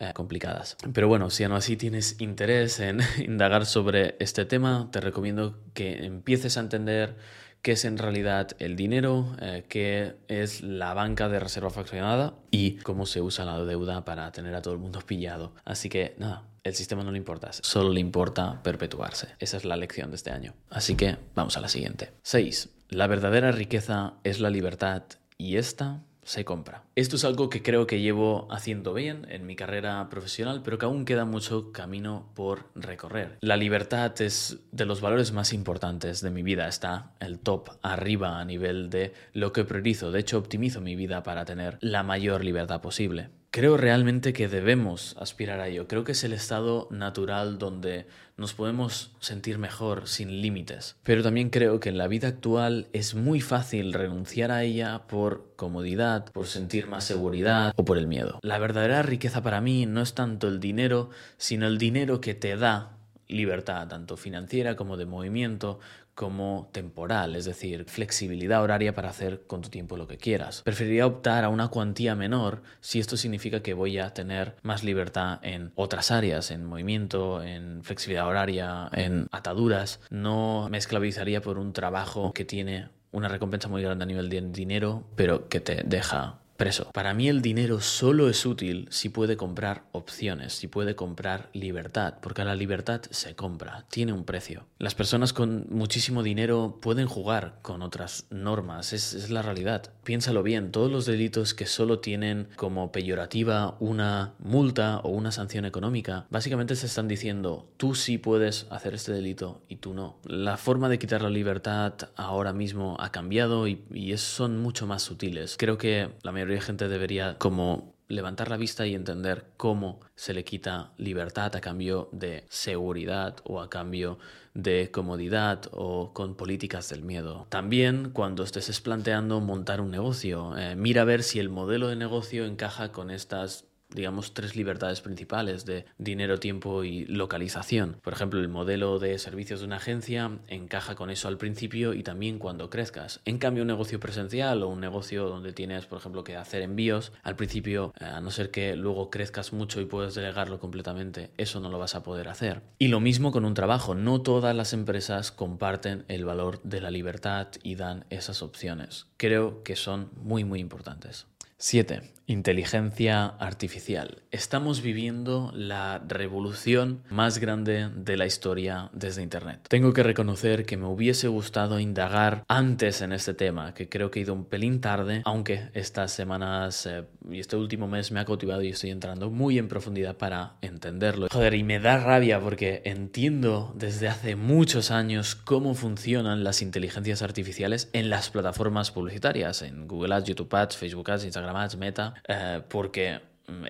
eh, 0.00 0.12
complicadas. 0.14 0.78
Pero 0.94 1.08
bueno, 1.08 1.28
si 1.28 1.44
aún 1.44 1.52
así 1.52 1.76
tienes 1.76 2.20
interés 2.20 2.80
en 2.80 3.00
indagar 3.24 3.66
sobre 3.66 4.16
este 4.18 4.46
tema, 4.46 4.88
te 4.90 5.00
recomiendo 5.00 5.62
que 5.74 6.06
empieces 6.06 6.56
a 6.56 6.60
entender 6.60 7.16
qué 7.60 7.72
es 7.72 7.84
en 7.84 7.98
realidad 7.98 8.48
el 8.58 8.76
dinero, 8.76 9.36
eh, 9.42 9.66
qué 9.68 10.16
es 10.28 10.62
la 10.62 10.94
banca 10.94 11.28
de 11.28 11.38
reserva 11.38 11.68
fraccionada 11.68 12.34
y 12.50 12.76
cómo 12.78 13.04
se 13.04 13.20
usa 13.20 13.44
la 13.44 13.62
deuda 13.62 14.04
para 14.06 14.32
tener 14.32 14.54
a 14.54 14.62
todo 14.62 14.72
el 14.72 14.80
mundo 14.80 15.00
pillado. 15.00 15.54
Así 15.66 15.90
que 15.90 16.14
nada, 16.18 16.48
el 16.64 16.74
sistema 16.74 17.04
no 17.04 17.12
le 17.12 17.18
importa, 17.18 17.50
solo 17.52 17.90
le 17.90 18.00
importa 18.00 18.62
perpetuarse. 18.62 19.28
Esa 19.38 19.58
es 19.58 19.64
la 19.64 19.76
lección 19.76 20.10
de 20.10 20.16
este 20.16 20.30
año. 20.30 20.54
Así 20.70 20.94
que 20.94 21.18
vamos 21.34 21.56
a 21.56 21.60
la 21.60 21.68
siguiente. 21.68 22.12
6. 22.22 22.70
La 22.88 23.06
verdadera 23.06 23.52
riqueza 23.52 24.14
es 24.24 24.40
la 24.40 24.50
libertad 24.50 25.02
y 25.36 25.56
esta 25.56 26.02
se 26.30 26.44
compra. 26.44 26.84
Esto 26.94 27.16
es 27.16 27.24
algo 27.24 27.50
que 27.50 27.60
creo 27.60 27.88
que 27.88 28.00
llevo 28.00 28.46
haciendo 28.52 28.94
bien 28.94 29.26
en 29.30 29.46
mi 29.46 29.56
carrera 29.56 30.08
profesional, 30.10 30.62
pero 30.62 30.78
que 30.78 30.86
aún 30.86 31.04
queda 31.04 31.24
mucho 31.24 31.72
camino 31.72 32.30
por 32.36 32.66
recorrer. 32.76 33.36
La 33.40 33.56
libertad 33.56 34.12
es 34.22 34.60
de 34.70 34.86
los 34.86 35.00
valores 35.00 35.32
más 35.32 35.52
importantes 35.52 36.20
de 36.20 36.30
mi 36.30 36.44
vida, 36.44 36.68
está 36.68 37.14
el 37.18 37.40
top 37.40 37.70
arriba 37.82 38.38
a 38.38 38.44
nivel 38.44 38.90
de 38.90 39.12
lo 39.32 39.52
que 39.52 39.64
priorizo. 39.64 40.12
De 40.12 40.20
hecho, 40.20 40.38
optimizo 40.38 40.80
mi 40.80 40.94
vida 40.94 41.24
para 41.24 41.44
tener 41.44 41.78
la 41.80 42.04
mayor 42.04 42.44
libertad 42.44 42.80
posible. 42.80 43.30
Creo 43.50 43.76
realmente 43.76 44.32
que 44.32 44.46
debemos 44.46 45.16
aspirar 45.18 45.58
a 45.58 45.66
ello. 45.66 45.88
Creo 45.88 46.04
que 46.04 46.12
es 46.12 46.22
el 46.22 46.32
estado 46.32 46.86
natural 46.92 47.58
donde 47.58 48.06
nos 48.40 48.54
podemos 48.54 49.12
sentir 49.20 49.58
mejor 49.58 50.08
sin 50.08 50.40
límites. 50.40 50.96
Pero 51.02 51.22
también 51.22 51.50
creo 51.50 51.78
que 51.78 51.90
en 51.90 51.98
la 51.98 52.08
vida 52.08 52.28
actual 52.28 52.88
es 52.94 53.14
muy 53.14 53.42
fácil 53.42 53.92
renunciar 53.92 54.50
a 54.50 54.62
ella 54.64 55.02
por 55.06 55.52
comodidad, 55.56 56.24
por 56.32 56.46
sentir 56.46 56.86
más 56.86 57.04
seguridad 57.04 57.74
o 57.76 57.84
por 57.84 57.98
el 57.98 58.06
miedo. 58.06 58.38
La 58.42 58.58
verdadera 58.58 59.02
riqueza 59.02 59.42
para 59.42 59.60
mí 59.60 59.84
no 59.84 60.00
es 60.00 60.14
tanto 60.14 60.48
el 60.48 60.58
dinero, 60.58 61.10
sino 61.36 61.66
el 61.66 61.76
dinero 61.76 62.22
que 62.22 62.34
te 62.34 62.56
da 62.56 62.96
libertad, 63.28 63.88
tanto 63.88 64.16
financiera 64.16 64.74
como 64.74 64.96
de 64.96 65.04
movimiento, 65.04 65.78
como 66.20 66.68
temporal, 66.70 67.34
es 67.34 67.46
decir, 67.46 67.86
flexibilidad 67.86 68.62
horaria 68.62 68.94
para 68.94 69.08
hacer 69.08 69.44
con 69.46 69.62
tu 69.62 69.70
tiempo 69.70 69.96
lo 69.96 70.06
que 70.06 70.18
quieras. 70.18 70.60
Preferiría 70.60 71.06
optar 71.06 71.44
a 71.44 71.48
una 71.48 71.68
cuantía 71.68 72.14
menor 72.14 72.60
si 72.82 73.00
esto 73.00 73.16
significa 73.16 73.62
que 73.62 73.72
voy 73.72 73.98
a 73.98 74.12
tener 74.12 74.54
más 74.60 74.84
libertad 74.84 75.38
en 75.40 75.72
otras 75.76 76.10
áreas, 76.10 76.50
en 76.50 76.66
movimiento, 76.66 77.42
en 77.42 77.82
flexibilidad 77.84 78.28
horaria, 78.28 78.90
en 78.92 79.28
ataduras. 79.32 80.00
No 80.10 80.68
me 80.70 80.76
esclavizaría 80.76 81.40
por 81.40 81.56
un 81.56 81.72
trabajo 81.72 82.34
que 82.34 82.44
tiene 82.44 82.90
una 83.12 83.28
recompensa 83.28 83.68
muy 83.68 83.80
grande 83.80 84.02
a 84.02 84.06
nivel 84.06 84.28
de 84.28 84.42
dinero, 84.42 85.04
pero 85.16 85.48
que 85.48 85.60
te 85.60 85.84
deja 85.86 86.40
preso. 86.60 86.90
Para 86.92 87.14
mí 87.14 87.26
el 87.26 87.40
dinero 87.40 87.80
solo 87.80 88.28
es 88.28 88.44
útil 88.44 88.86
si 88.90 89.08
puede 89.08 89.38
comprar 89.38 89.84
opciones, 89.92 90.52
si 90.52 90.68
puede 90.68 90.94
comprar 90.94 91.48
libertad, 91.54 92.16
porque 92.20 92.44
la 92.44 92.54
libertad 92.54 93.00
se 93.08 93.34
compra, 93.34 93.86
tiene 93.88 94.12
un 94.12 94.24
precio. 94.24 94.66
Las 94.78 94.94
personas 94.94 95.32
con 95.32 95.64
muchísimo 95.70 96.22
dinero 96.22 96.78
pueden 96.82 97.06
jugar 97.06 97.60
con 97.62 97.80
otras 97.80 98.26
normas, 98.28 98.92
es, 98.92 99.30
la 99.30 99.40
realidad. 99.40 99.90
Piénsalo 100.04 100.42
bien, 100.42 100.70
todos 100.70 100.92
los 100.92 101.06
delitos 101.06 101.54
que 101.54 101.64
solo 101.64 102.00
tienen 102.00 102.48
como 102.56 102.92
peyorativa 102.92 103.78
una 103.80 104.34
multa 104.38 104.98
o 104.98 105.08
una 105.08 105.32
sanción 105.32 105.64
económica, 105.64 106.26
básicamente 106.28 106.76
se 106.76 106.86
están 106.86 107.08
diciendo, 107.08 107.70
tú 107.78 107.94
sí 107.94 108.18
puedes 108.18 108.66
hacer 108.68 108.92
este 108.92 109.12
delito 109.12 109.62
y 109.66 109.76
tú 109.76 109.94
no. 109.94 110.18
La 110.24 110.58
forma 110.58 110.90
de 110.90 110.98
quitar 110.98 111.22
la 111.22 111.30
libertad 111.30 111.94
ahora 112.16 112.52
mismo 112.52 112.98
ha 113.00 113.12
cambiado 113.12 113.66
y, 113.66 113.82
y 113.94 114.14
son 114.18 114.60
mucho 114.60 114.86
más 114.86 115.00
sutiles. 115.00 115.56
Creo 115.58 115.78
que 115.78 116.10
la 116.22 116.32
mayoría 116.32 116.49
de 116.56 116.60
gente 116.60 116.88
debería 116.88 117.36
como 117.38 117.94
levantar 118.08 118.50
la 118.50 118.56
vista 118.56 118.86
y 118.86 118.94
entender 118.94 119.46
cómo 119.56 120.00
se 120.16 120.34
le 120.34 120.44
quita 120.44 120.92
libertad 120.98 121.54
a 121.54 121.60
cambio 121.60 122.08
de 122.12 122.44
seguridad 122.48 123.36
o 123.44 123.60
a 123.60 123.70
cambio 123.70 124.18
de 124.52 124.90
comodidad 124.90 125.62
o 125.70 126.12
con 126.12 126.34
políticas 126.34 126.88
del 126.88 127.02
miedo. 127.02 127.46
También 127.50 128.10
cuando 128.10 128.42
estés 128.42 128.80
planteando 128.80 129.40
montar 129.40 129.80
un 129.80 129.92
negocio, 129.92 130.56
eh, 130.58 130.74
mira 130.74 131.02
a 131.02 131.04
ver 131.04 131.22
si 131.22 131.38
el 131.38 131.50
modelo 131.50 131.88
de 131.88 131.96
negocio 131.96 132.44
encaja 132.44 132.90
con 132.90 133.10
estas 133.10 133.69
digamos, 133.94 134.34
tres 134.34 134.56
libertades 134.56 135.00
principales 135.00 135.64
de 135.64 135.84
dinero, 135.98 136.38
tiempo 136.38 136.84
y 136.84 137.04
localización. 137.06 137.96
Por 138.02 138.12
ejemplo, 138.12 138.40
el 138.40 138.48
modelo 138.48 138.98
de 138.98 139.18
servicios 139.18 139.60
de 139.60 139.66
una 139.66 139.76
agencia 139.76 140.38
encaja 140.48 140.94
con 140.94 141.10
eso 141.10 141.28
al 141.28 141.38
principio 141.38 141.94
y 141.94 142.02
también 142.02 142.38
cuando 142.38 142.70
crezcas. 142.70 143.20
En 143.24 143.38
cambio, 143.38 143.62
un 143.62 143.68
negocio 143.68 144.00
presencial 144.00 144.62
o 144.62 144.68
un 144.68 144.80
negocio 144.80 145.28
donde 145.28 145.52
tienes, 145.52 145.86
por 145.86 145.98
ejemplo, 145.98 146.24
que 146.24 146.36
hacer 146.36 146.62
envíos, 146.62 147.12
al 147.22 147.36
principio, 147.36 147.92
eh, 148.00 148.04
a 148.04 148.20
no 148.20 148.30
ser 148.30 148.50
que 148.50 148.76
luego 148.76 149.10
crezcas 149.10 149.52
mucho 149.52 149.80
y 149.80 149.86
puedes 149.86 150.14
delegarlo 150.14 150.58
completamente, 150.58 151.30
eso 151.36 151.60
no 151.60 151.70
lo 151.70 151.78
vas 151.78 151.94
a 151.94 152.02
poder 152.02 152.28
hacer. 152.28 152.62
Y 152.78 152.88
lo 152.88 153.00
mismo 153.00 153.32
con 153.32 153.44
un 153.44 153.54
trabajo. 153.54 153.94
No 153.94 154.22
todas 154.22 154.54
las 154.54 154.72
empresas 154.72 155.32
comparten 155.32 156.04
el 156.08 156.24
valor 156.24 156.60
de 156.62 156.80
la 156.80 156.90
libertad 156.90 157.48
y 157.62 157.74
dan 157.74 158.04
esas 158.10 158.42
opciones. 158.42 159.06
Creo 159.16 159.62
que 159.62 159.76
son 159.76 160.10
muy, 160.16 160.44
muy 160.44 160.60
importantes. 160.60 161.26
7. 161.58 162.02
Inteligencia 162.30 163.26
artificial. 163.26 164.22
Estamos 164.30 164.82
viviendo 164.82 165.50
la 165.52 166.00
revolución 166.06 167.02
más 167.10 167.38
grande 167.38 167.90
de 167.92 168.16
la 168.16 168.24
historia 168.24 168.88
desde 168.92 169.24
Internet. 169.24 169.66
Tengo 169.68 169.92
que 169.92 170.04
reconocer 170.04 170.64
que 170.64 170.76
me 170.76 170.86
hubiese 170.86 171.26
gustado 171.26 171.80
indagar 171.80 172.44
antes 172.46 173.02
en 173.02 173.12
este 173.12 173.34
tema, 173.34 173.74
que 173.74 173.88
creo 173.88 174.12
que 174.12 174.20
he 174.20 174.22
ido 174.22 174.34
un 174.34 174.44
pelín 174.44 174.80
tarde, 174.80 175.22
aunque 175.24 175.70
estas 175.74 176.12
semanas 176.12 176.86
eh, 176.86 177.02
y 177.28 177.40
este 177.40 177.56
último 177.56 177.88
mes 177.88 178.12
me 178.12 178.20
ha 178.20 178.24
cautivado 178.24 178.62
y 178.62 178.68
estoy 178.68 178.90
entrando 178.90 179.28
muy 179.28 179.58
en 179.58 179.66
profundidad 179.66 180.16
para 180.16 180.54
entenderlo. 180.60 181.26
Joder, 181.32 181.54
y 181.54 181.64
me 181.64 181.80
da 181.80 181.98
rabia 181.98 182.38
porque 182.38 182.82
entiendo 182.84 183.72
desde 183.74 184.06
hace 184.06 184.36
muchos 184.36 184.92
años 184.92 185.34
cómo 185.34 185.74
funcionan 185.74 186.44
las 186.44 186.62
inteligencias 186.62 187.22
artificiales 187.22 187.90
en 187.92 188.08
las 188.08 188.30
plataformas 188.30 188.92
publicitarias, 188.92 189.62
en 189.62 189.88
Google 189.88 190.14
Ads, 190.14 190.26
YouTube 190.26 190.54
Ads, 190.54 190.76
Facebook 190.76 191.10
Ads, 191.10 191.24
Instagram 191.24 191.56
Ads, 191.56 191.76
Meta, 191.76 192.14
eh, 192.28 192.62
porque 192.68 193.20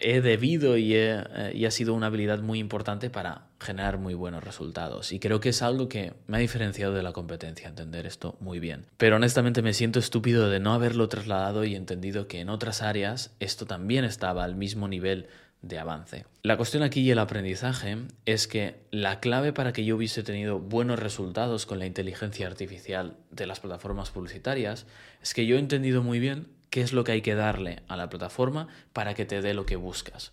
he 0.00 0.20
debido 0.20 0.76
y, 0.76 0.94
eh, 0.94 1.52
y, 1.54 1.64
ha 1.64 1.70
sido 1.70 1.94
una 1.94 2.06
habilidad 2.06 2.40
muy 2.40 2.58
importante 2.58 3.10
para 3.10 3.46
generar 3.58 3.98
muy 3.98 4.14
buenos 4.14 4.44
resultados. 4.44 5.12
Y 5.12 5.20
creo 5.20 5.40
que 5.40 5.50
es 5.50 5.62
algo 5.62 5.88
que 5.88 6.12
me 6.26 6.38
ha 6.38 6.40
diferenciado 6.40 6.94
de 6.94 7.02
la 7.02 7.12
competencia, 7.12 7.68
entender 7.68 8.06
esto 8.06 8.36
muy 8.40 8.60
bien. 8.60 8.86
Pero 8.96 9.16
honestamente 9.16 9.62
me 9.62 9.74
siento 9.74 9.98
estúpido 9.98 10.50
de 10.50 10.60
no 10.60 10.72
haberlo 10.72 11.08
trasladado 11.08 11.64
y 11.64 11.74
entendido 11.74 12.26
que 12.26 12.40
en 12.40 12.48
otras 12.48 12.82
áreas 12.82 13.34
esto 13.40 13.66
también 13.66 14.04
estaba 14.04 14.44
al 14.44 14.54
mismo 14.54 14.88
nivel 14.88 15.28
de 15.62 15.78
avance. 15.78 16.24
La 16.42 16.56
cuestión 16.56 16.82
aquí 16.82 17.02
y 17.02 17.10
el 17.10 17.18
aprendizaje 17.18 17.98
es 18.24 18.46
que 18.48 18.76
la 18.90 19.20
clave 19.20 19.52
para 19.52 19.72
que 19.72 19.84
yo 19.84 19.96
hubiese 19.96 20.22
tenido 20.22 20.58
buenos 20.58 20.98
resultados 20.98 21.66
con 21.66 21.78
la 21.78 21.84
inteligencia 21.84 22.46
artificial 22.46 23.16
de 23.30 23.46
las 23.46 23.60
plataformas 23.60 24.10
publicitarias 24.10 24.86
es 25.22 25.34
que 25.34 25.44
yo 25.44 25.56
he 25.56 25.58
entendido 25.58 26.02
muy 26.02 26.18
bien 26.18 26.46
qué 26.70 26.80
es 26.80 26.92
lo 26.92 27.04
que 27.04 27.12
hay 27.12 27.22
que 27.22 27.34
darle 27.34 27.82
a 27.88 27.96
la 27.96 28.08
plataforma 28.08 28.68
para 28.92 29.14
que 29.14 29.26
te 29.26 29.42
dé 29.42 29.54
lo 29.54 29.66
que 29.66 29.76
buscas. 29.76 30.32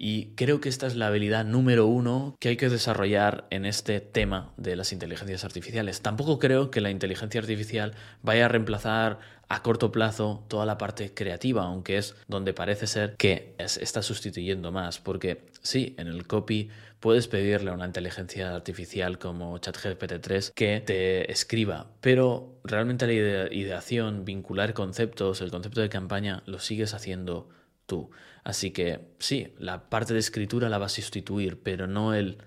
Y 0.00 0.26
creo 0.36 0.60
que 0.60 0.68
esta 0.68 0.86
es 0.86 0.94
la 0.94 1.08
habilidad 1.08 1.44
número 1.44 1.86
uno 1.86 2.36
que 2.38 2.50
hay 2.50 2.56
que 2.56 2.68
desarrollar 2.68 3.48
en 3.50 3.66
este 3.66 4.00
tema 4.00 4.52
de 4.56 4.76
las 4.76 4.92
inteligencias 4.92 5.44
artificiales. 5.44 6.02
Tampoco 6.02 6.38
creo 6.38 6.70
que 6.70 6.80
la 6.80 6.90
inteligencia 6.90 7.40
artificial 7.40 7.94
vaya 8.22 8.44
a 8.44 8.48
reemplazar 8.48 9.18
a 9.48 9.62
corto 9.62 9.90
plazo 9.90 10.44
toda 10.48 10.66
la 10.66 10.76
parte 10.76 11.14
creativa, 11.14 11.64
aunque 11.64 11.96
es 11.96 12.14
donde 12.26 12.52
parece 12.52 12.86
ser 12.86 13.16
que 13.16 13.54
está 13.58 14.02
sustituyendo 14.02 14.72
más. 14.72 14.98
Porque 14.98 15.46
sí, 15.62 15.94
en 15.98 16.06
el 16.08 16.26
copy 16.26 16.68
puedes 17.00 17.28
pedirle 17.28 17.70
a 17.70 17.74
una 17.74 17.86
inteligencia 17.86 18.54
artificial 18.54 19.18
como 19.18 19.58
ChatGPT-3 19.58 20.52
que 20.52 20.82
te 20.84 21.30
escriba, 21.30 21.86
pero 22.00 22.58
realmente 22.64 23.06
la 23.06 23.12
ideación, 23.12 24.24
vincular 24.24 24.74
conceptos, 24.74 25.40
el 25.40 25.50
concepto 25.50 25.80
de 25.80 25.88
campaña, 25.88 26.42
lo 26.46 26.58
sigues 26.58 26.92
haciendo 26.92 27.48
tú. 27.86 28.10
Así 28.44 28.70
que 28.70 29.00
sí, 29.18 29.54
la 29.58 29.88
parte 29.88 30.12
de 30.12 30.20
escritura 30.20 30.68
la 30.68 30.78
vas 30.78 30.92
a 30.92 30.96
sustituir, 30.96 31.62
pero 31.62 31.86
no 31.86 32.14
el 32.14 32.38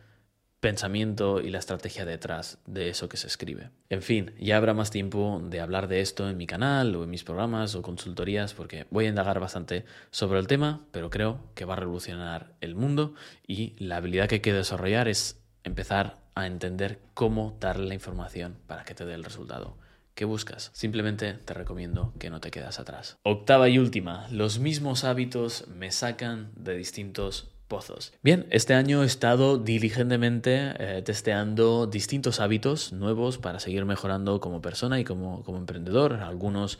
pensamiento 0.61 1.41
y 1.41 1.49
la 1.49 1.59
estrategia 1.59 2.05
detrás 2.05 2.59
de 2.65 2.89
eso 2.89 3.09
que 3.09 3.17
se 3.17 3.27
escribe. 3.27 3.71
En 3.89 4.01
fin, 4.01 4.31
ya 4.39 4.57
habrá 4.57 4.73
más 4.73 4.91
tiempo 4.91 5.41
de 5.43 5.59
hablar 5.59 5.87
de 5.87 6.01
esto 6.01 6.29
en 6.29 6.37
mi 6.37 6.47
canal 6.47 6.95
o 6.95 7.03
en 7.03 7.09
mis 7.09 7.23
programas 7.23 7.75
o 7.75 7.81
consultorías 7.81 8.53
porque 8.53 8.85
voy 8.91 9.07
a 9.07 9.09
indagar 9.09 9.39
bastante 9.39 9.85
sobre 10.11 10.39
el 10.39 10.47
tema, 10.47 10.85
pero 10.91 11.09
creo 11.09 11.41
que 11.55 11.65
va 11.65 11.73
a 11.73 11.77
revolucionar 11.77 12.53
el 12.61 12.75
mundo 12.75 13.15
y 13.45 13.73
la 13.79 13.97
habilidad 13.97 14.29
que 14.29 14.35
hay 14.35 14.41
que 14.41 14.53
desarrollar 14.53 15.07
es 15.07 15.41
empezar 15.63 16.21
a 16.35 16.45
entender 16.45 16.99
cómo 17.15 17.57
darle 17.59 17.87
la 17.87 17.95
información 17.95 18.55
para 18.67 18.85
que 18.85 18.93
te 18.93 19.05
dé 19.05 19.15
el 19.15 19.23
resultado. 19.23 19.75
¿Qué 20.13 20.25
buscas? 20.25 20.69
Simplemente 20.73 21.33
te 21.33 21.53
recomiendo 21.55 22.13
que 22.19 22.29
no 22.29 22.39
te 22.39 22.51
quedas 22.51 22.79
atrás. 22.79 23.17
Octava 23.23 23.69
y 23.69 23.79
última, 23.79 24.27
los 24.29 24.59
mismos 24.59 25.03
hábitos 25.05 25.67
me 25.69 25.89
sacan 25.91 26.51
de 26.55 26.75
distintos 26.75 27.49
pozos. 27.71 28.11
Bien, 28.21 28.47
este 28.49 28.73
año 28.73 29.01
he 29.01 29.05
estado 29.05 29.57
diligentemente 29.57 30.73
eh, 30.77 31.01
testeando 31.05 31.87
distintos 31.87 32.41
hábitos 32.41 32.91
nuevos 32.91 33.37
para 33.37 33.61
seguir 33.61 33.85
mejorando 33.85 34.41
como 34.41 34.61
persona 34.61 34.99
y 34.99 35.05
como, 35.05 35.41
como 35.43 35.57
emprendedor. 35.57 36.15
Algunos 36.15 36.79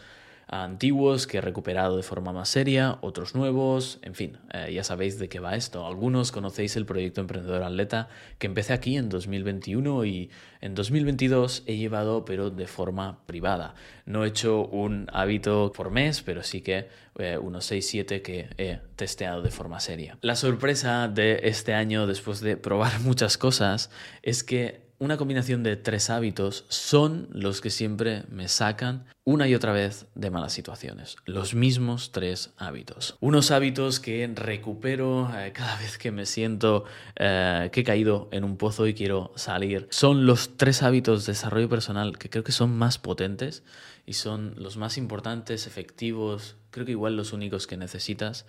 antiguos 0.51 1.27
que 1.27 1.37
he 1.37 1.41
recuperado 1.41 1.95
de 1.95 2.03
forma 2.03 2.33
más 2.33 2.49
seria, 2.49 2.97
otros 2.99 3.35
nuevos, 3.35 3.99
en 4.01 4.15
fin, 4.15 4.37
eh, 4.53 4.71
ya 4.73 4.83
sabéis 4.83 5.17
de 5.17 5.29
qué 5.29 5.39
va 5.39 5.55
esto. 5.55 5.87
Algunos 5.87 6.33
conocéis 6.33 6.75
el 6.75 6.85
proyecto 6.85 7.21
Emprendedor 7.21 7.63
Atleta 7.63 8.09
que 8.37 8.47
empecé 8.47 8.73
aquí 8.73 8.97
en 8.97 9.07
2021 9.07 10.03
y 10.03 10.29
en 10.59 10.75
2022 10.75 11.63
he 11.67 11.77
llevado 11.77 12.25
pero 12.25 12.49
de 12.49 12.67
forma 12.67 13.25
privada. 13.25 13.75
No 14.05 14.25
he 14.25 14.27
hecho 14.27 14.65
un 14.65 15.07
hábito 15.13 15.71
por 15.73 15.89
mes, 15.89 16.21
pero 16.21 16.43
sí 16.43 16.59
que 16.59 16.89
eh, 17.17 17.37
unos 17.37 17.71
6-7 17.71 18.21
que 18.21 18.49
he 18.57 18.81
testeado 18.97 19.41
de 19.41 19.51
forma 19.51 19.79
seria. 19.79 20.17
La 20.21 20.35
sorpresa 20.35 21.07
de 21.07 21.39
este 21.43 21.73
año, 21.73 22.07
después 22.07 22.41
de 22.41 22.57
probar 22.57 22.99
muchas 23.03 23.37
cosas, 23.37 23.89
es 24.21 24.43
que 24.43 24.90
una 25.01 25.17
combinación 25.17 25.63
de 25.63 25.77
tres 25.77 26.11
hábitos 26.11 26.63
son 26.69 27.27
los 27.31 27.59
que 27.59 27.71
siempre 27.71 28.21
me 28.29 28.47
sacan 28.47 29.05
una 29.23 29.47
y 29.47 29.55
otra 29.55 29.73
vez 29.73 30.05
de 30.13 30.29
malas 30.29 30.53
situaciones. 30.53 31.15
Los 31.25 31.55
mismos 31.55 32.11
tres 32.11 32.53
hábitos. 32.57 33.17
Unos 33.19 33.49
hábitos 33.49 33.99
que 33.99 34.29
recupero 34.35 35.27
eh, 35.35 35.53
cada 35.53 35.75
vez 35.77 35.97
que 35.97 36.11
me 36.11 36.27
siento 36.27 36.85
eh, 37.15 37.71
que 37.71 37.79
he 37.79 37.83
caído 37.83 38.29
en 38.31 38.43
un 38.43 38.57
pozo 38.57 38.85
y 38.85 38.93
quiero 38.93 39.33
salir. 39.35 39.87
Son 39.89 40.27
los 40.27 40.55
tres 40.55 40.83
hábitos 40.83 41.25
de 41.25 41.31
desarrollo 41.31 41.67
personal 41.67 42.19
que 42.19 42.29
creo 42.29 42.43
que 42.43 42.51
son 42.51 42.77
más 42.77 42.99
potentes 42.99 43.63
y 44.05 44.13
son 44.13 44.53
los 44.55 44.77
más 44.77 44.99
importantes, 44.99 45.65
efectivos, 45.65 46.57
creo 46.69 46.85
que 46.85 46.91
igual 46.91 47.17
los 47.17 47.33
únicos 47.33 47.65
que 47.65 47.75
necesitas. 47.75 48.45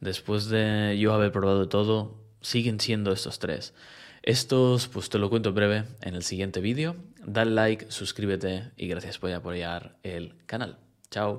Después 0.00 0.48
de 0.50 0.96
yo 1.00 1.12
haber 1.12 1.32
probado 1.32 1.68
todo, 1.68 2.14
siguen 2.42 2.78
siendo 2.78 3.10
estos 3.10 3.40
tres. 3.40 3.74
Estos, 4.26 4.88
pues 4.88 5.08
te 5.08 5.18
lo 5.18 5.30
cuento 5.30 5.52
breve 5.52 5.84
en 6.02 6.16
el 6.16 6.24
siguiente 6.24 6.60
vídeo. 6.60 6.96
Dale 7.24 7.52
like, 7.52 7.92
suscríbete 7.92 8.72
y 8.76 8.88
gracias 8.88 9.18
por 9.18 9.30
apoyar 9.30 9.98
el 10.02 10.34
canal. 10.46 10.78
Chao. 11.12 11.34